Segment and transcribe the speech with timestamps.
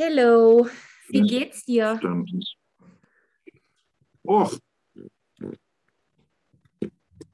[0.00, 0.68] Hello,
[1.08, 1.98] wie geht's dir?
[4.22, 4.56] Och,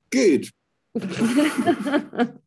[0.08, 0.50] geht.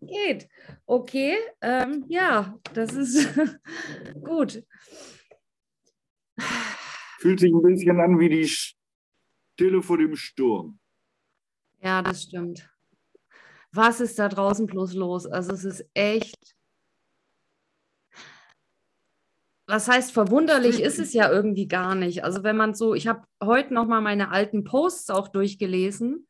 [0.00, 0.48] Geht.
[0.86, 3.28] Okay, ähm, ja, das ist
[4.24, 4.64] gut.
[7.18, 10.80] Fühlt sich ein bisschen an wie die Stille vor dem Sturm.
[11.82, 12.70] Ja, das stimmt.
[13.70, 15.26] Was ist da draußen bloß los?
[15.26, 16.56] Also es ist echt.
[19.72, 22.24] Was heißt verwunderlich ist es ja irgendwie gar nicht.
[22.24, 26.28] Also wenn man so, ich habe heute noch mal meine alten Posts auch durchgelesen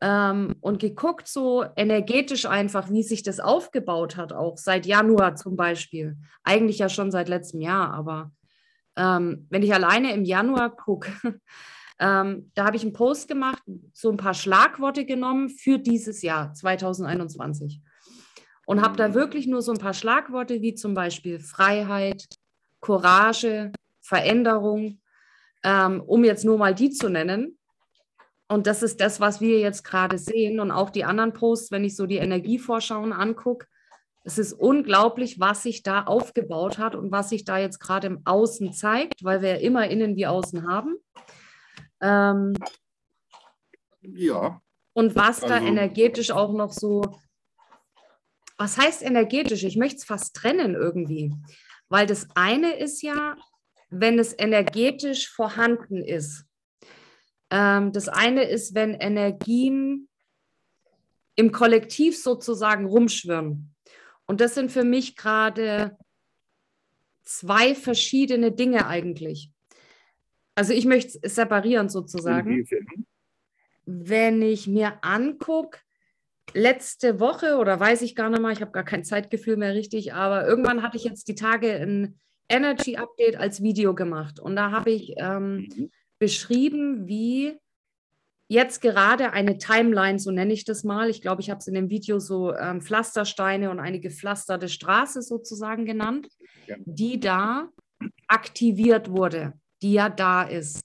[0.00, 5.56] ähm, und geguckt, so energetisch einfach, wie sich das aufgebaut hat, auch seit Januar zum
[5.56, 6.18] Beispiel.
[6.44, 8.30] Eigentlich ja schon seit letztem Jahr, aber
[8.94, 11.10] ähm, wenn ich alleine im Januar gucke,
[11.98, 13.60] ähm, da habe ich einen Post gemacht,
[13.92, 17.82] so ein paar Schlagworte genommen für dieses Jahr 2021
[18.68, 22.28] und habe da wirklich nur so ein paar Schlagworte wie zum Beispiel Freiheit,
[22.80, 25.00] Courage, Veränderung,
[25.64, 27.58] ähm, um jetzt nur mal die zu nennen.
[28.48, 30.60] Und das ist das, was wir jetzt gerade sehen.
[30.60, 33.66] Und auch die anderen Posts, wenn ich so die Energievorschauen angucke,
[34.24, 38.22] es ist unglaublich, was sich da aufgebaut hat und was sich da jetzt gerade im
[38.24, 40.96] Außen zeigt, weil wir ja immer innen wie außen haben.
[42.00, 42.54] Ähm,
[44.02, 44.60] ja.
[44.92, 47.02] Und was also, da energetisch auch noch so,
[48.56, 49.64] was heißt energetisch?
[49.64, 51.32] Ich möchte es fast trennen irgendwie,
[51.88, 53.36] weil das eine ist ja,
[53.90, 56.44] wenn es energetisch vorhanden ist.
[57.50, 60.08] Ähm, das eine ist, wenn Energien
[61.36, 63.74] im Kollektiv sozusagen rumschwirren.
[64.26, 65.96] Und das sind für mich gerade
[67.22, 69.50] zwei verschiedene Dinge eigentlich.
[70.54, 72.66] Also ich möchte es separieren sozusagen.
[73.86, 75.78] Wenn ich mir angucke,
[76.54, 80.14] letzte Woche oder weiß ich gar nicht mal, ich habe gar kein Zeitgefühl mehr richtig,
[80.14, 82.18] aber irgendwann hatte ich jetzt die Tage ein
[82.48, 87.58] Energy Update als Video gemacht und da habe ich ähm, mhm beschrieben, wie
[88.48, 91.74] jetzt gerade eine Timeline, so nenne ich das mal, ich glaube, ich habe es in
[91.74, 96.28] dem Video so ähm, Pflastersteine und eine gepflasterte Straße sozusagen genannt,
[96.66, 96.76] ja.
[96.84, 97.68] die da
[98.26, 100.82] aktiviert wurde, die ja da ist.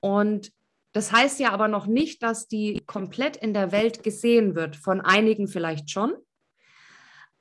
[0.00, 0.50] Und
[0.94, 5.00] das heißt ja aber noch nicht, dass die komplett in der Welt gesehen wird, von
[5.00, 6.14] einigen vielleicht schon,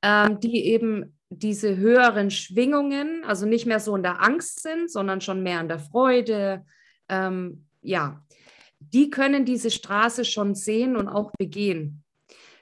[0.02, 5.22] ähm, die eben diese höheren Schwingungen, also nicht mehr so in der Angst sind, sondern
[5.22, 6.66] schon mehr in der Freude,
[7.10, 8.26] ähm, ja,
[8.80, 12.04] die können diese Straße schon sehen und auch begehen.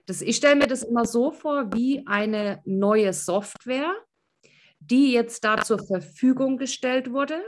[0.08, 3.94] Das, ich stelle mir das immer so vor wie eine neue Software,
[4.80, 7.42] die jetzt da zur Verfügung gestellt wurde,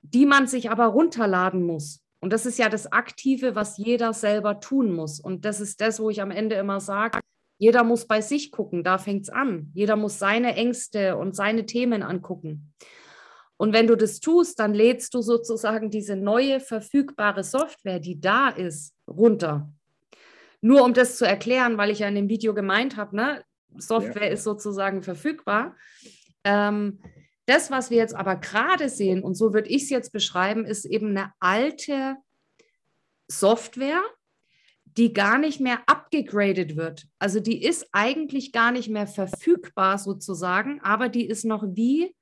[0.00, 2.02] die man sich aber runterladen muss.
[2.22, 5.18] Und das ist ja das Aktive, was jeder selber tun muss.
[5.18, 7.18] Und das ist das, wo ich am Ende immer sage,
[7.58, 9.70] jeder muss bei sich gucken, da fängt es an.
[9.74, 12.72] Jeder muss seine Ängste und seine Themen angucken.
[13.56, 18.48] Und wenn du das tust, dann lädst du sozusagen diese neue verfügbare Software, die da
[18.50, 19.72] ist, runter.
[20.60, 23.44] Nur um das zu erklären, weil ich ja in dem Video gemeint habe, ne,
[23.78, 24.32] Software ja.
[24.32, 25.76] ist sozusagen verfügbar.
[26.44, 27.00] Ähm,
[27.46, 30.84] das, was wir jetzt aber gerade sehen, und so würde ich es jetzt beschreiben, ist
[30.84, 32.16] eben eine alte
[33.28, 34.02] Software,
[34.84, 37.06] die gar nicht mehr abgegradet wird.
[37.18, 42.14] Also die ist eigentlich gar nicht mehr verfügbar sozusagen, aber die ist noch wie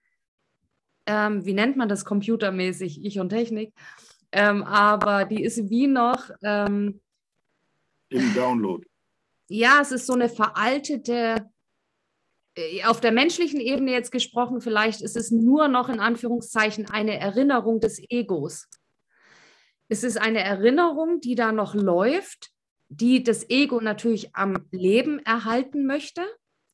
[1.07, 3.75] ähm, wie nennt man das computermäßig, ich und Technik,
[4.33, 7.01] ähm, aber die ist wie noch ähm,
[8.11, 8.87] im Download.
[9.49, 11.51] Ja, es ist so eine veraltete,
[12.87, 17.81] auf der menschlichen Ebene jetzt gesprochen, vielleicht ist es nur noch in Anführungszeichen eine Erinnerung
[17.81, 18.69] des Egos.
[19.89, 22.51] Es ist eine Erinnerung, die da noch läuft,
[22.89, 26.23] die das Ego natürlich am Leben erhalten möchte,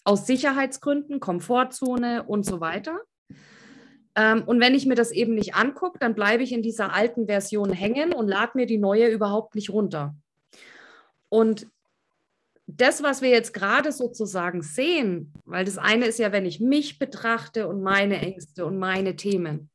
[0.05, 3.01] aus Sicherheitsgründen, Komfortzone und so weiter.
[4.15, 7.27] Ähm, und wenn ich mir das eben nicht angucke, dann bleibe ich in dieser alten
[7.27, 10.15] Version hängen und lade mir die neue überhaupt nicht runter.
[11.29, 11.69] Und
[12.66, 16.99] das, was wir jetzt gerade sozusagen sehen, weil das eine ist ja, wenn ich mich
[16.99, 19.70] betrachte und meine Ängste und meine Themen.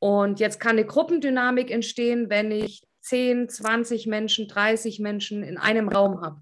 [0.00, 5.88] Und jetzt kann eine Gruppendynamik entstehen, wenn ich 10, 20 Menschen, 30 Menschen in einem
[5.88, 6.40] Raum habe.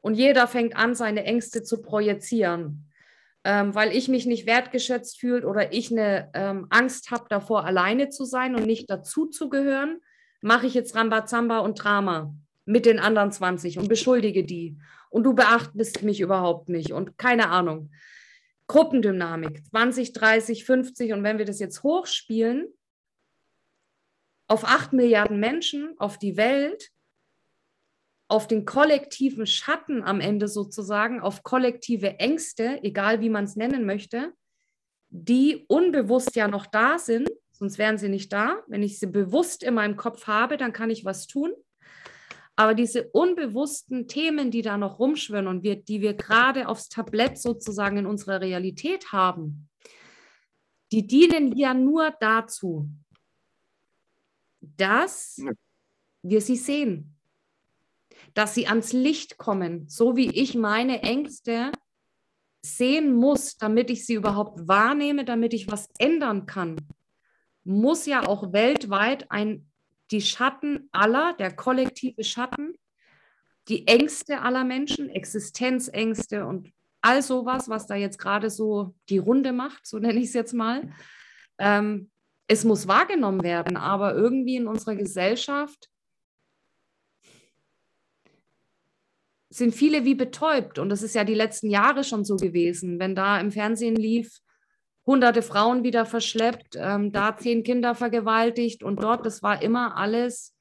[0.00, 2.90] Und jeder fängt an, seine Ängste zu projizieren
[3.44, 8.08] ähm, weil ich mich nicht wertgeschätzt fühle oder ich eine ähm, Angst habe davor, alleine
[8.08, 10.00] zu sein und nicht dazu zu gehören,
[10.40, 12.34] mache ich jetzt Rambazamba und Drama
[12.64, 14.78] mit den anderen 20 und beschuldige die.
[15.10, 17.90] Und du beachtest mich überhaupt nicht und keine Ahnung.
[18.66, 22.68] Gruppendynamik, 20, 30, 50 und wenn wir das jetzt hochspielen
[24.46, 26.90] auf 8 Milliarden Menschen, auf die Welt,
[28.28, 33.84] auf den kollektiven Schatten am Ende sozusagen, auf kollektive Ängste, egal wie man es nennen
[33.84, 34.32] möchte,
[35.10, 38.62] die unbewusst ja noch da sind, sonst wären sie nicht da.
[38.66, 41.52] Wenn ich sie bewusst in meinem Kopf habe, dann kann ich was tun.
[42.56, 47.38] Aber diese unbewussten Themen, die da noch rumschwirren und wir, die wir gerade aufs Tablett
[47.38, 49.68] sozusagen in unserer Realität haben,
[50.92, 52.88] die dienen ja nur dazu,
[54.60, 55.42] dass
[56.22, 57.16] wir sie sehen,
[58.34, 61.72] dass sie ans Licht kommen, so wie ich meine Ängste
[62.64, 66.76] sehen muss, damit ich sie überhaupt wahrnehme, damit ich was ändern kann,
[67.64, 69.70] muss ja auch weltweit ein,
[70.14, 72.78] die Schatten aller, der kollektive Schatten,
[73.66, 79.52] die Ängste aller Menschen, Existenzängste und all sowas, was da jetzt gerade so die Runde
[79.52, 80.92] macht, so nenne ich es jetzt mal,
[81.58, 82.12] ähm,
[82.46, 85.90] es muss wahrgenommen werden, aber irgendwie in unserer Gesellschaft
[89.50, 90.78] sind viele wie betäubt.
[90.78, 93.00] Und das ist ja die letzten Jahre schon so gewesen.
[93.00, 94.38] Wenn da im Fernsehen lief,
[95.06, 100.54] hunderte Frauen wieder verschleppt, ähm, da zehn Kinder vergewaltigt und dort, das war immer alles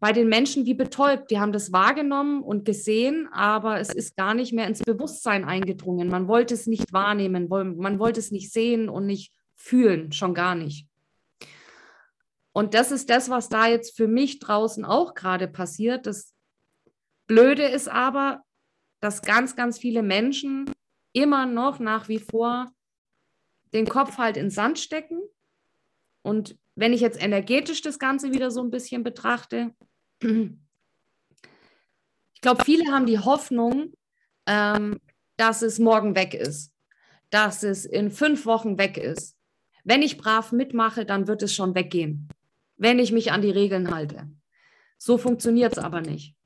[0.00, 1.30] bei den Menschen wie betäubt.
[1.30, 6.08] Die haben das wahrgenommen und gesehen, aber es ist gar nicht mehr ins Bewusstsein eingedrungen.
[6.08, 10.54] Man wollte es nicht wahrnehmen, man wollte es nicht sehen und nicht fühlen, schon gar
[10.54, 10.86] nicht.
[12.52, 16.06] Und das ist das, was da jetzt für mich draußen auch gerade passiert.
[16.06, 16.34] Das
[17.26, 18.42] Blöde ist aber,
[19.00, 20.70] dass ganz, ganz viele Menschen
[21.12, 22.70] immer noch nach wie vor
[23.72, 25.20] den Kopf halt in Sand stecken.
[26.22, 29.74] Und wenn ich jetzt energetisch das Ganze wieder so ein bisschen betrachte,
[30.22, 30.56] ich
[32.40, 33.92] glaube, viele haben die Hoffnung,
[34.46, 35.00] ähm,
[35.36, 36.72] dass es morgen weg ist,
[37.30, 39.36] dass es in fünf Wochen weg ist.
[39.84, 42.28] Wenn ich brav mitmache, dann wird es schon weggehen,
[42.76, 44.30] wenn ich mich an die Regeln halte.
[44.98, 46.37] So funktioniert es aber nicht.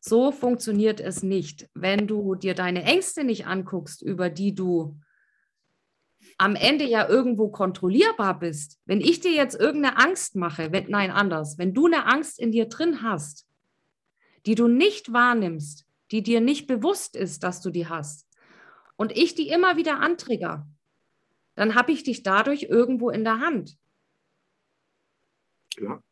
[0.00, 1.68] So funktioniert es nicht.
[1.74, 4.98] Wenn du dir deine Ängste nicht anguckst, über die du
[6.38, 8.80] am Ende ja irgendwo kontrollierbar bist.
[8.86, 12.50] Wenn ich dir jetzt irgendeine Angst mache, wenn, nein, anders, wenn du eine Angst in
[12.50, 13.46] dir drin hast,
[14.46, 18.26] die du nicht wahrnimmst, die dir nicht bewusst ist, dass du die hast,
[18.96, 20.66] und ich die immer wieder antrigger,
[21.54, 23.78] dann habe ich dich dadurch irgendwo in der Hand.
[25.78, 26.02] Ja.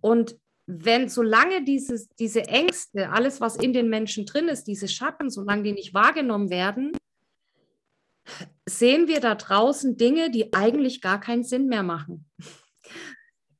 [0.00, 0.38] Und
[0.70, 5.62] wenn, solange dieses, diese Ängste, alles, was in den Menschen drin ist, diese Schatten, solange
[5.62, 6.92] die nicht wahrgenommen werden,
[8.68, 12.26] sehen wir da draußen Dinge, die eigentlich gar keinen Sinn mehr machen.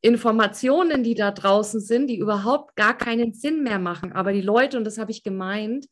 [0.03, 4.13] Informationen, die da draußen sind, die überhaupt gar keinen Sinn mehr machen.
[4.13, 5.87] Aber die Leute, und das habe ich gemeint,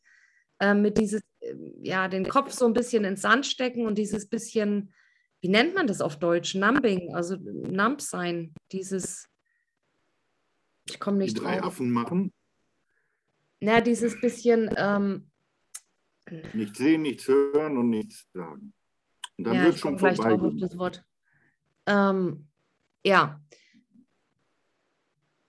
[0.59, 4.29] äh, mit dieses, äh, ja, den Kopf so ein bisschen ins Sand stecken und dieses
[4.29, 4.93] bisschen,
[5.41, 6.53] wie nennt man das auf Deutsch?
[6.53, 9.27] Numbing, also Nump sein, dieses
[10.89, 11.67] ich komme nicht die drei drauf.
[11.67, 12.33] Affen machen.
[13.59, 14.69] Na, dieses bisschen.
[14.77, 15.29] Ähm,
[16.53, 18.73] nichts sehen, nichts hören und nichts sagen.
[19.37, 20.15] Und dann ja, wird schon vorbei.
[20.15, 21.05] Drauf auf das Wort.
[21.85, 22.47] Ähm,
[23.03, 23.41] ja.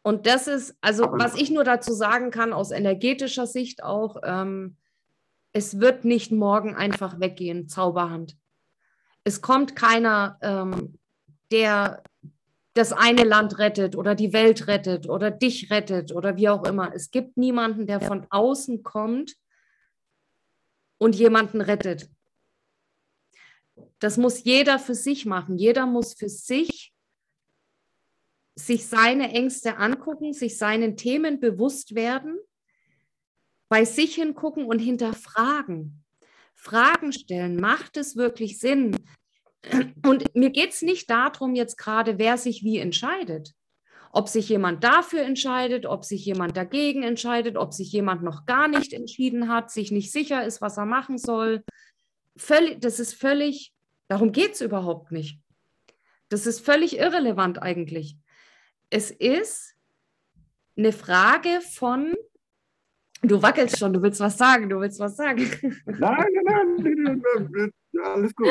[0.02, 4.16] Und das ist, also Aber was ich nur dazu sagen kann, aus energetischer Sicht auch,
[4.24, 4.76] ähm,
[5.52, 8.36] es wird nicht morgen einfach weggehen, Zauberhand.
[9.24, 10.98] Es kommt keiner, ähm,
[11.50, 12.02] der
[12.78, 16.94] das eine Land rettet oder die Welt rettet oder dich rettet oder wie auch immer.
[16.94, 19.34] Es gibt niemanden, der von außen kommt
[20.98, 22.08] und jemanden rettet.
[23.98, 25.58] Das muss jeder für sich machen.
[25.58, 26.94] Jeder muss für sich
[28.54, 32.38] sich seine Ängste angucken, sich seinen Themen bewusst werden,
[33.68, 36.04] bei sich hingucken und hinterfragen.
[36.54, 38.96] Fragen stellen, macht es wirklich Sinn?
[40.04, 43.54] Und mir geht es nicht darum, jetzt gerade, wer sich wie entscheidet.
[44.10, 48.68] Ob sich jemand dafür entscheidet, ob sich jemand dagegen entscheidet, ob sich jemand noch gar
[48.68, 51.62] nicht entschieden hat, sich nicht sicher ist, was er machen soll.
[52.36, 53.74] Völlig, das ist völlig,
[54.08, 55.40] darum geht es überhaupt nicht.
[56.30, 58.16] Das ist völlig irrelevant eigentlich.
[58.90, 59.74] Es ist
[60.76, 62.14] eine Frage von,
[63.22, 65.50] du wackelst schon, du willst was sagen, du willst was sagen.
[65.86, 68.48] Nein, nein, nein, ja, alles gut.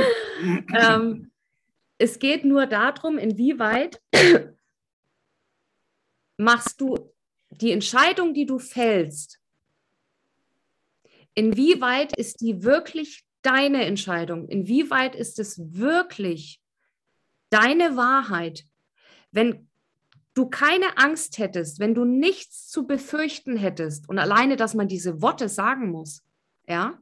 [0.74, 1.32] ähm,
[1.98, 4.02] es geht nur darum, inwieweit
[6.38, 7.14] machst du
[7.50, 9.40] die Entscheidung, die du fällst,
[11.34, 14.48] inwieweit ist die wirklich deine Entscheidung?
[14.48, 16.62] Inwieweit ist es wirklich
[17.50, 18.66] deine Wahrheit?
[19.32, 19.68] Wenn
[20.34, 25.22] du keine Angst hättest, wenn du nichts zu befürchten hättest und alleine, dass man diese
[25.22, 26.24] Worte sagen muss,
[26.68, 27.00] ja,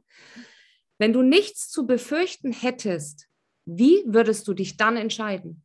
[0.98, 3.28] wenn du nichts zu befürchten hättest,
[3.64, 5.64] wie würdest du dich dann entscheiden?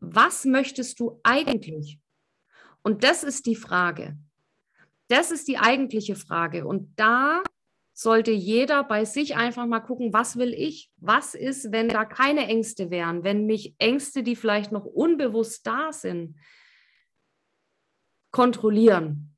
[0.00, 2.00] Was möchtest du eigentlich?
[2.82, 4.16] Und das ist die Frage.
[5.08, 6.66] Das ist die eigentliche Frage.
[6.66, 7.42] Und da
[7.92, 10.90] sollte jeder bei sich einfach mal gucken, was will ich?
[10.98, 15.92] Was ist, wenn da keine Ängste wären, wenn mich Ängste, die vielleicht noch unbewusst da
[15.92, 16.36] sind,
[18.32, 19.34] kontrollieren?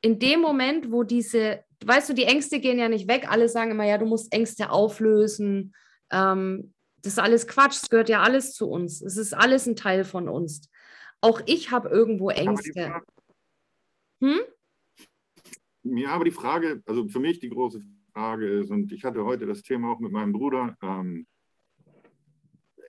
[0.00, 3.70] In dem Moment, wo diese, weißt du, die Ängste gehen ja nicht weg, alle sagen
[3.70, 5.74] immer, ja, du musst Ängste auflösen.
[6.10, 9.00] Ähm, das ist alles Quatsch, es gehört ja alles zu uns.
[9.00, 10.68] Es ist alles ein Teil von uns.
[11.20, 13.00] Auch ich habe irgendwo Ängste.
[14.22, 14.40] Hm?
[15.82, 17.80] Ja, aber die Frage, also für mich die große
[18.12, 21.26] Frage ist, und ich hatte heute das Thema auch mit meinem Bruder, ähm,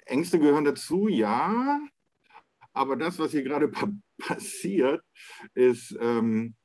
[0.05, 1.79] Ängste gehören dazu, ja,
[2.73, 3.71] aber das, was hier gerade
[4.17, 5.01] passiert,
[5.53, 6.55] ist, ähm,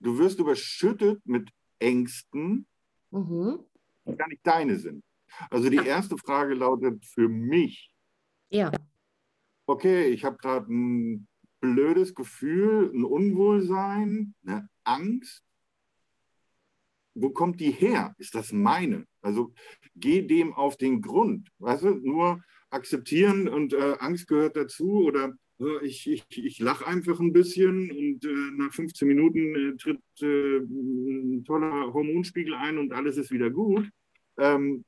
[0.00, 2.66] du wirst überschüttet mit Ängsten,
[3.10, 3.60] mhm.
[4.06, 5.04] die gar nicht deine sind.
[5.50, 7.92] Also die erste Frage lautet für mich.
[8.50, 8.70] Ja.
[9.66, 11.26] Okay, ich habe gerade ein
[11.60, 15.42] blödes Gefühl, ein Unwohlsein, eine Angst.
[17.14, 18.14] Wo kommt die her?
[18.18, 19.06] Ist das meine?
[19.22, 19.52] Also
[19.94, 21.50] geh dem auf den Grund.
[21.58, 25.32] Weißt du, nur akzeptieren und äh, Angst gehört dazu oder
[25.82, 30.58] ich, ich, ich lache einfach ein bisschen und äh, nach 15 Minuten äh, tritt äh,
[30.58, 33.88] ein toller Hormonspiegel ein und alles ist wieder gut.
[34.36, 34.84] Ähm,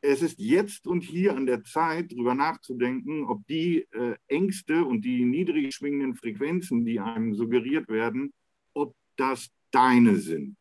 [0.00, 5.02] es ist jetzt und hier an der Zeit, darüber nachzudenken, ob die äh, Ängste und
[5.02, 8.32] die niedrig schwingenden Frequenzen, die einem suggeriert werden,
[8.74, 10.56] ob das deine sind.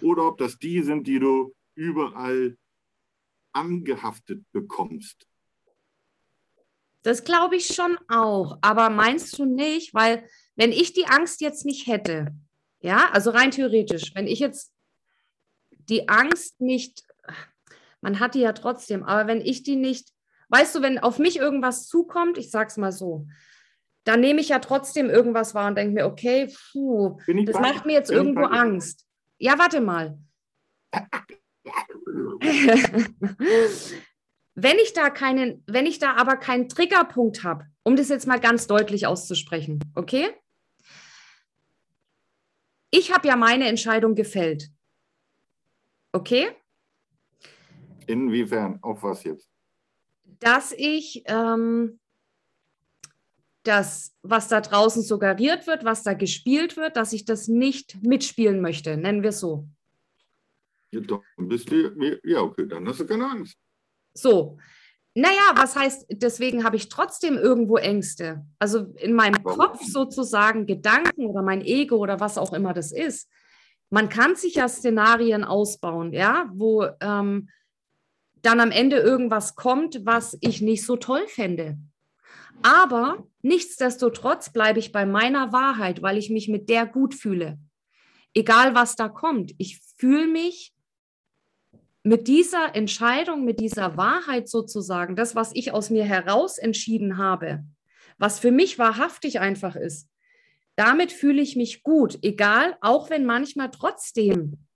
[0.00, 2.56] Oder ob das die sind, die du überall
[3.52, 5.29] angehaftet bekommst.
[7.02, 8.58] Das glaube ich schon auch.
[8.60, 10.24] Aber meinst du nicht, weil
[10.56, 12.34] wenn ich die Angst jetzt nicht hätte,
[12.80, 14.72] ja, also rein theoretisch, wenn ich jetzt
[15.88, 17.02] die Angst nicht
[18.00, 19.04] man hat die ja trotzdem.
[19.04, 20.10] Aber wenn ich die nicht,
[20.48, 23.26] weißt du, wenn auf mich irgendwas zukommt, ich sag's mal so,
[24.04, 27.92] dann nehme ich ja trotzdem irgendwas wahr und denke mir, okay, puh, das macht mir
[27.92, 29.06] jetzt irgendwo Angst.
[29.38, 30.18] Ja, warte mal.
[34.62, 38.40] wenn ich da keinen, wenn ich da aber keinen Triggerpunkt habe, um das jetzt mal
[38.40, 40.30] ganz deutlich auszusprechen, okay?
[42.90, 44.68] Ich habe ja meine Entscheidung gefällt.
[46.12, 46.50] Okay?
[48.06, 48.78] Inwiefern?
[48.82, 49.48] Auf was jetzt?
[50.40, 52.00] Dass ich ähm,
[53.62, 58.60] das, was da draußen suggeriert wird, was da gespielt wird, dass ich das nicht mitspielen
[58.60, 59.68] möchte, nennen wir es so.
[60.90, 63.56] Ja, doch, bist du, ja, okay, dann hast du keine Angst.
[64.14, 64.58] So.
[65.14, 68.44] Naja, was heißt, deswegen habe ich trotzdem irgendwo Ängste.
[68.58, 69.42] Also in meinem?
[69.42, 73.28] Kopf sozusagen Gedanken oder mein Ego oder was auch immer das ist.
[73.90, 77.48] Man kann sich ja Szenarien ausbauen, ja, wo ähm,
[78.42, 81.76] dann am Ende irgendwas kommt, was ich nicht so toll fände.
[82.62, 87.58] Aber nichtsdestotrotz bleibe ich bei meiner Wahrheit, weil ich mich mit der gut fühle.
[88.34, 90.72] Egal was da kommt, ich fühle mich
[92.02, 97.64] mit dieser Entscheidung, mit dieser Wahrheit sozusagen, das, was ich aus mir heraus entschieden habe,
[98.18, 100.08] was für mich wahrhaftig einfach ist,
[100.76, 104.66] damit fühle ich mich gut, egal, auch wenn manchmal trotzdem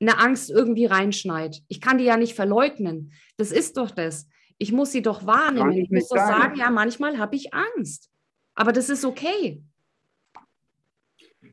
[0.00, 1.62] eine Angst irgendwie reinschneit.
[1.66, 3.12] Ich kann die ja nicht verleugnen.
[3.36, 4.28] Das ist doch das.
[4.58, 5.72] Ich muss sie doch wahrnehmen.
[5.72, 8.08] Ich, ich muss doch sagen, ja, manchmal habe ich Angst.
[8.54, 9.62] Aber das ist okay.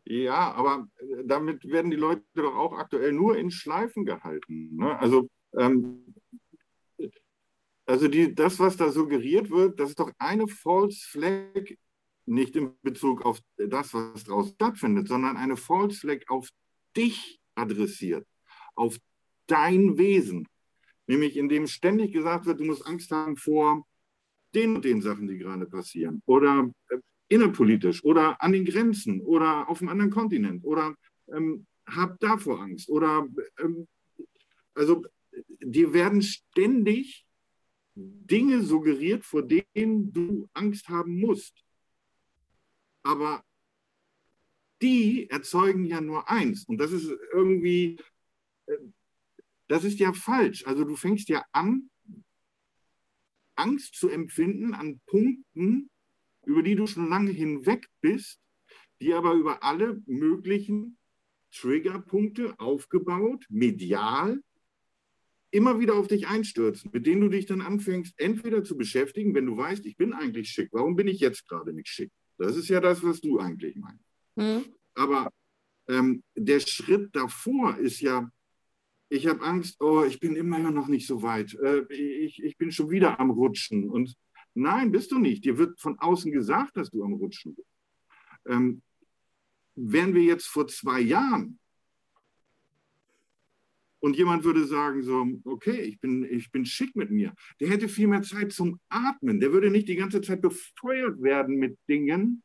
[0.06, 4.76] Ja, aber äh, damit werden die Leute doch auch aktuell nur in Schleifen gehalten.
[4.76, 4.98] Ne?
[5.00, 6.14] Also, ähm,
[7.86, 11.76] also die, das, was da suggeriert wird, das ist doch eine False Flag,
[12.28, 16.50] nicht in Bezug auf das, was draußen stattfindet, sondern eine False Flag auf
[16.96, 18.26] dich adressiert
[18.76, 19.00] auf
[19.48, 20.48] dein Wesen.
[21.08, 23.86] Nämlich indem ständig gesagt wird, du musst Angst haben vor
[24.54, 26.22] den und den Sachen, die gerade passieren.
[26.26, 30.96] Oder äh, innerpolitisch oder an den Grenzen oder auf einem anderen Kontinent oder
[31.34, 32.90] ähm, hab davor Angst.
[32.90, 33.28] Oder
[33.60, 33.88] ähm,
[34.74, 35.04] also
[35.62, 37.26] dir werden ständig
[37.96, 41.64] Dinge suggeriert, vor denen du Angst haben musst.
[43.04, 43.44] Aber
[44.82, 46.66] die erzeugen ja nur eins.
[46.66, 47.98] Und das ist irgendwie
[49.68, 50.66] das ist ja falsch.
[50.66, 51.90] Also du fängst ja an,
[53.56, 55.90] Angst zu empfinden an Punkten,
[56.46, 58.40] über die du schon lange hinweg bist,
[59.02, 60.98] die aber über alle möglichen
[61.52, 64.42] Triggerpunkte aufgebaut, medial,
[65.52, 69.46] immer wieder auf dich einstürzen, mit denen du dich dann anfängst, entweder zu beschäftigen, wenn
[69.46, 72.12] du weißt, ich bin eigentlich schick, warum bin ich jetzt gerade nicht schick?
[72.38, 74.04] Das ist ja das, was du eigentlich meinst.
[74.36, 74.66] Mhm.
[74.96, 75.32] Aber
[75.88, 78.30] ähm, der Schritt davor ist ja,
[79.08, 81.54] ich habe Angst, oh, ich bin immer noch nicht so weit.
[81.54, 83.90] Äh, ich, ich bin schon wieder am Rutschen.
[83.90, 84.16] Und
[84.56, 85.46] nein, bist du nicht.
[85.46, 87.70] Dir wird von außen gesagt, dass du am Rutschen bist.
[88.48, 88.82] Ähm,
[89.76, 91.60] wären wir jetzt vor zwei Jahren
[94.06, 97.90] und jemand würde sagen, so, okay, ich bin, ich bin schick mit mir, der hätte
[97.90, 99.40] viel mehr Zeit zum Atmen.
[99.40, 102.44] Der würde nicht die ganze Zeit befeuert werden mit Dingen,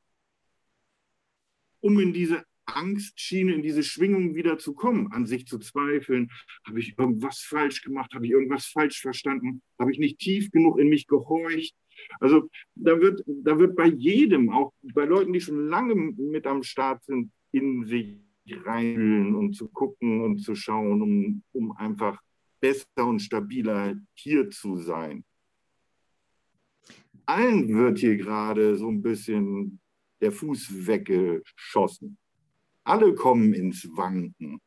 [1.81, 6.31] um in diese Angstschiene, in diese Schwingung wieder zu kommen, an sich zu zweifeln.
[6.65, 8.15] Habe ich irgendwas falsch gemacht?
[8.15, 9.61] Habe ich irgendwas falsch verstanden?
[9.79, 11.75] Habe ich nicht tief genug in mich gehorcht?
[12.19, 16.63] Also da wird, da wird bei jedem, auch bei Leuten, die schon lange mit am
[16.63, 22.21] Start sind, in sich reinfühlen und zu gucken und zu schauen, um, um einfach
[22.61, 25.25] besser und stabiler hier zu sein.
[27.27, 29.81] Allen wird hier gerade so ein bisschen
[30.21, 32.19] der Fuß weggeschossen.
[32.85, 34.61] Alle kommen ins Wanken.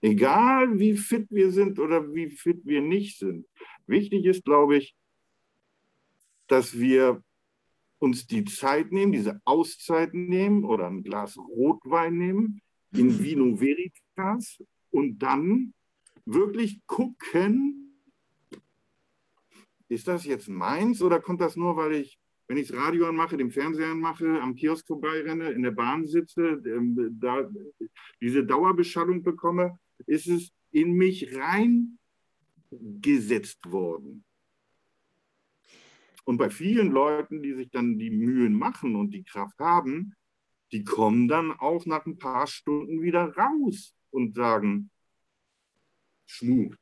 [0.00, 3.46] Egal wie fit wir sind oder wie fit wir nicht sind.
[3.86, 4.94] Wichtig ist, glaube ich,
[6.52, 7.24] dass wir
[7.98, 12.60] uns die Zeit nehmen, diese Auszeit nehmen oder ein Glas Rotwein nehmen,
[12.92, 15.72] in Vino Veritas und dann
[16.26, 17.96] wirklich gucken,
[19.88, 22.18] ist das jetzt meins oder kommt das nur, weil ich,
[22.48, 26.60] wenn ich das Radio anmache, den Fernseher anmache, am Kiosk vorbeirenne, in der Bahn sitze,
[26.66, 27.48] ähm, da
[28.20, 31.30] diese Dauerbeschallung bekomme, ist es in mich
[32.70, 34.24] reingesetzt worden.
[36.24, 40.14] Und bei vielen Leuten, die sich dann die Mühen machen und die Kraft haben,
[40.70, 44.90] die kommen dann auch nach ein paar Stunden wieder raus und sagen,
[46.26, 46.76] Schmuck.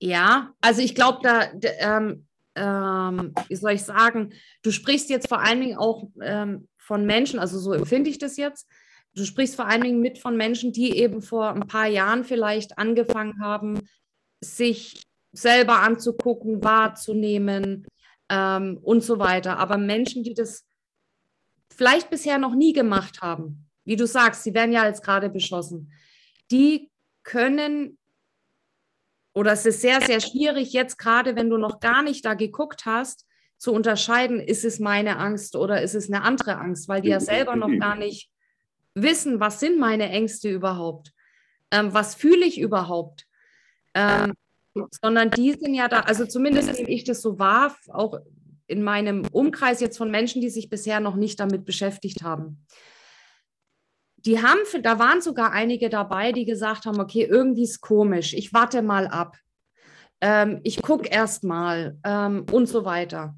[0.00, 2.26] Ja, also ich glaube, da, ähm,
[2.56, 7.38] ähm, wie soll ich sagen, du sprichst jetzt vor allen Dingen auch ähm, von Menschen,
[7.38, 8.68] also so empfinde ich das jetzt.
[9.14, 12.78] Du sprichst vor allen Dingen mit von Menschen, die eben vor ein paar Jahren vielleicht
[12.78, 13.80] angefangen haben,
[14.40, 17.86] sich selber anzugucken, wahrzunehmen
[18.28, 19.58] ähm, und so weiter.
[19.58, 20.66] Aber Menschen, die das
[21.74, 25.92] vielleicht bisher noch nie gemacht haben, wie du sagst, sie werden ja jetzt gerade beschossen,
[26.50, 26.90] die
[27.22, 27.98] können,
[29.32, 32.86] oder es ist sehr, sehr schwierig, jetzt gerade, wenn du noch gar nicht da geguckt
[32.86, 37.10] hast, zu unterscheiden, ist es meine Angst oder ist es eine andere Angst, weil die
[37.10, 38.30] ja selber noch gar nicht
[38.94, 41.12] wissen, was sind meine Ängste überhaupt,
[41.70, 43.26] ähm, was fühle ich überhaupt.
[43.94, 44.32] Ähm,
[44.74, 48.18] sondern die sind ja da, also zumindest nehme ich das so wahr, auch
[48.66, 52.64] in meinem Umkreis jetzt von Menschen, die sich bisher noch nicht damit beschäftigt haben.
[54.16, 58.52] Die haben, da waren sogar einige dabei, die gesagt haben, okay, irgendwie ist komisch, ich
[58.52, 59.36] warte mal ab,
[60.20, 63.34] ähm, ich gucke erst mal ähm, und so weiter.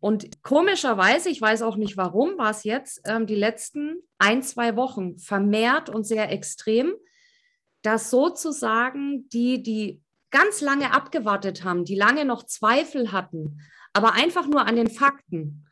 [0.00, 4.76] Und komischerweise, ich weiß auch nicht warum, war es jetzt ähm, die letzten ein, zwei
[4.76, 6.94] Wochen vermehrt und sehr extrem,
[7.82, 10.02] dass sozusagen die, die
[10.36, 13.62] ganz lange abgewartet haben, die lange noch Zweifel hatten,
[13.94, 15.66] aber einfach nur an den Fakten,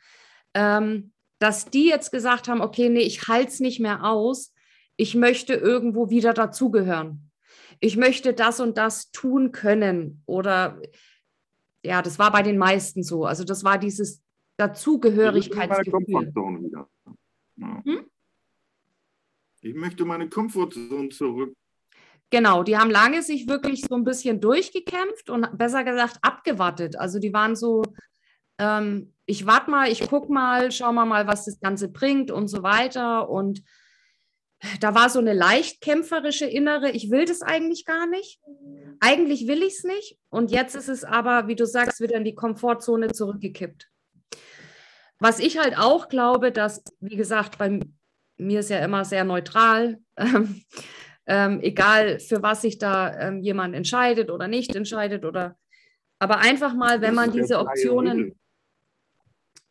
[0.55, 4.55] ähm, dass die jetzt gesagt haben, okay, nee, ich halte es nicht mehr aus,
[4.96, 7.31] ich möchte irgendwo wieder dazugehören.
[7.81, 10.22] Ich möchte das und das tun können.
[10.24, 10.81] Oder
[11.85, 13.27] ja, das war bei den meisten so.
[13.27, 14.22] Also das war dieses
[14.57, 16.33] Dazugehörigkeitsgefühl.
[17.57, 17.83] Ja.
[17.85, 18.07] Hm?
[19.61, 21.55] Ich möchte meine Komfortzone zurück.
[22.31, 26.97] Genau, die haben lange sich wirklich so ein bisschen durchgekämpft und besser gesagt abgewartet.
[26.99, 27.83] Also die waren so,
[28.59, 32.49] ähm, ich warte mal, ich gucke mal, schau mal mal, was das Ganze bringt und
[32.49, 33.29] so weiter.
[33.29, 33.63] Und
[34.81, 38.41] da war so eine leicht kämpferische innere, ich will das eigentlich gar nicht.
[39.01, 40.19] Eigentlich will ich es nicht.
[40.31, 43.89] Und jetzt ist es aber, wie du sagst, wieder in die Komfortzone zurückgekippt.
[45.19, 47.81] Was ich halt auch glaube, dass, wie gesagt, bei
[48.37, 49.99] mir ist ja immer sehr neutral.
[50.17, 50.63] Ähm,
[51.27, 55.57] ähm, egal für was sich da ähm, jemand entscheidet oder nicht entscheidet oder
[56.19, 58.39] aber einfach mal, wenn man diese Optionen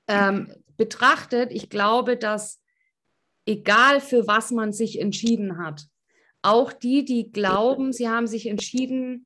[0.07, 2.61] ähm, betrachtet, ich glaube, dass
[3.45, 5.87] egal für was man sich entschieden hat,
[6.41, 9.25] auch die, die glauben, sie haben sich entschieden,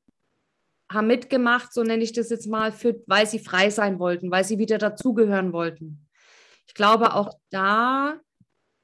[0.90, 4.44] haben mitgemacht, so nenne ich das jetzt mal, für, weil sie frei sein wollten, weil
[4.44, 6.06] sie wieder dazugehören wollten.
[6.66, 8.20] Ich glaube, auch da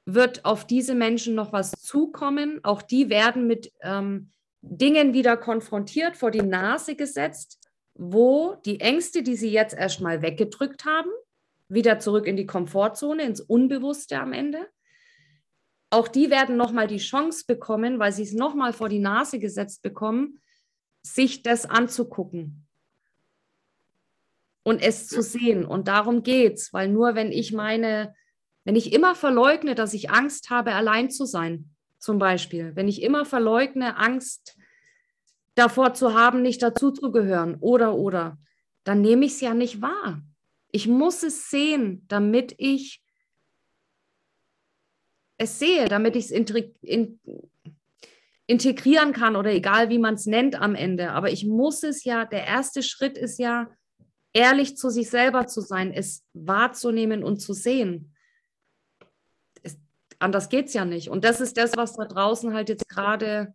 [0.05, 2.59] wird auf diese Menschen noch was zukommen.
[2.63, 7.59] Auch die werden mit ähm, Dingen wieder konfrontiert, vor die Nase gesetzt,
[7.95, 11.09] wo die Ängste, die sie jetzt erstmal weggedrückt haben,
[11.67, 14.67] wieder zurück in die Komfortzone, ins Unbewusste am Ende.
[15.89, 19.81] Auch die werden nochmal die Chance bekommen, weil sie es nochmal vor die Nase gesetzt
[19.81, 20.41] bekommen,
[21.03, 22.67] sich das anzugucken
[24.63, 25.63] und es zu sehen.
[25.63, 28.13] Und darum geht es, weil nur wenn ich meine
[28.65, 33.01] wenn ich immer verleugne, dass ich Angst habe, allein zu sein, zum Beispiel, wenn ich
[33.01, 34.57] immer verleugne, Angst
[35.53, 38.37] davor zu haben, nicht dazuzugehören oder oder,
[38.83, 40.21] dann nehme ich es ja nicht wahr.
[40.71, 43.01] Ich muss es sehen, damit ich
[45.37, 46.31] es sehe, damit ich es
[46.81, 47.19] in,
[48.47, 51.11] integrieren kann oder egal wie man es nennt am Ende.
[51.11, 53.69] Aber ich muss es ja, der erste Schritt ist ja,
[54.33, 58.14] ehrlich zu sich selber zu sein, es wahrzunehmen und zu sehen.
[60.25, 61.09] Anders geht es ja nicht.
[61.09, 63.53] Und das ist das, was da draußen halt jetzt gerade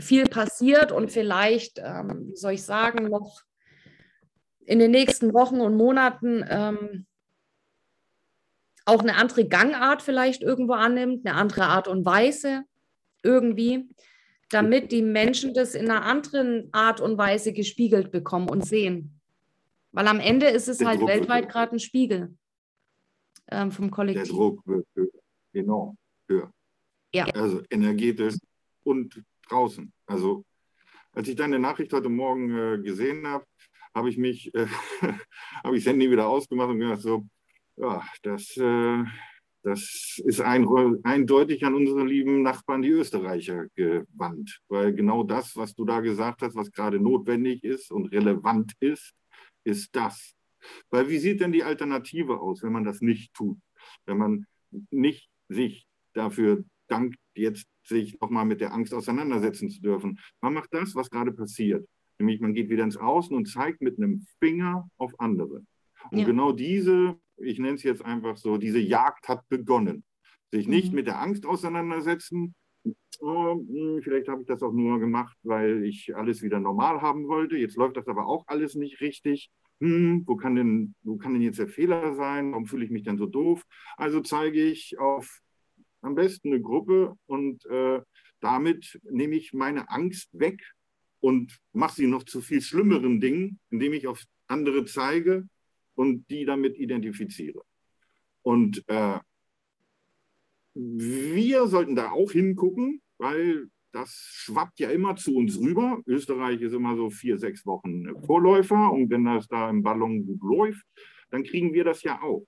[0.00, 3.42] viel passiert und vielleicht, ähm, wie soll ich sagen, noch
[4.66, 7.06] in den nächsten Wochen und Monaten ähm,
[8.84, 12.64] auch eine andere Gangart vielleicht irgendwo annimmt, eine andere Art und Weise
[13.22, 13.88] irgendwie,
[14.50, 19.20] damit die Menschen das in einer anderen Art und Weise gespiegelt bekommen und sehen.
[19.92, 22.36] Weil am Ende ist es der halt Druck weltweit gerade ein Spiegel
[23.52, 24.24] ähm, vom Kollektiv.
[24.24, 24.86] Der Druck wird
[25.58, 25.96] enorm
[26.28, 26.52] höher.
[27.12, 27.24] Ja.
[27.26, 28.36] Also energetisch
[28.84, 29.92] und draußen.
[30.06, 30.44] Also
[31.12, 33.44] als ich deine Nachricht heute Morgen äh, gesehen habe,
[33.94, 34.66] habe ich mich, äh,
[35.64, 37.26] habe ich das Handy wieder ausgemacht und gedacht so,
[37.76, 39.04] ja, das, äh,
[39.62, 40.66] das ist ein,
[41.04, 44.60] eindeutig an unsere lieben Nachbarn, die Österreicher, gewandt.
[44.68, 49.14] Weil genau das, was du da gesagt hast, was gerade notwendig ist und relevant ist,
[49.64, 50.34] ist das.
[50.90, 53.58] Weil wie sieht denn die Alternative aus, wenn man das nicht tut?
[54.06, 54.46] Wenn man
[54.90, 60.18] nicht sich dafür dankt, jetzt sich nochmal mit der Angst auseinandersetzen zu dürfen.
[60.40, 61.86] Man macht das, was gerade passiert.
[62.18, 65.62] Nämlich man geht wieder ins Außen und zeigt mit einem Finger auf andere.
[66.10, 66.24] Und ja.
[66.24, 70.04] genau diese, ich nenne es jetzt einfach so, diese Jagd hat begonnen.
[70.50, 70.74] Sich mhm.
[70.74, 72.54] nicht mit der Angst auseinandersetzen.
[73.20, 77.28] Oh, hm, vielleicht habe ich das auch nur gemacht, weil ich alles wieder normal haben
[77.28, 77.56] wollte.
[77.56, 79.50] Jetzt läuft das aber auch alles nicht richtig.
[79.80, 82.50] Hm, wo, kann denn, wo kann denn jetzt der Fehler sein?
[82.50, 83.64] Warum fühle ich mich denn so doof?
[83.96, 85.40] Also zeige ich auf
[86.00, 88.00] am besten eine Gruppe und äh,
[88.40, 90.62] damit nehme ich meine Angst weg
[91.20, 95.48] und mache sie noch zu viel schlimmeren Dingen, indem ich auf andere zeige
[95.94, 97.62] und die damit identifiziere.
[98.42, 99.18] Und äh,
[100.74, 106.00] wir sollten da auch hingucken, weil das schwappt ja immer zu uns rüber.
[106.06, 110.42] Österreich ist immer so vier, sechs Wochen Vorläufer und wenn das da im Ballon gut
[110.42, 110.84] läuft,
[111.30, 112.46] dann kriegen wir das ja auch.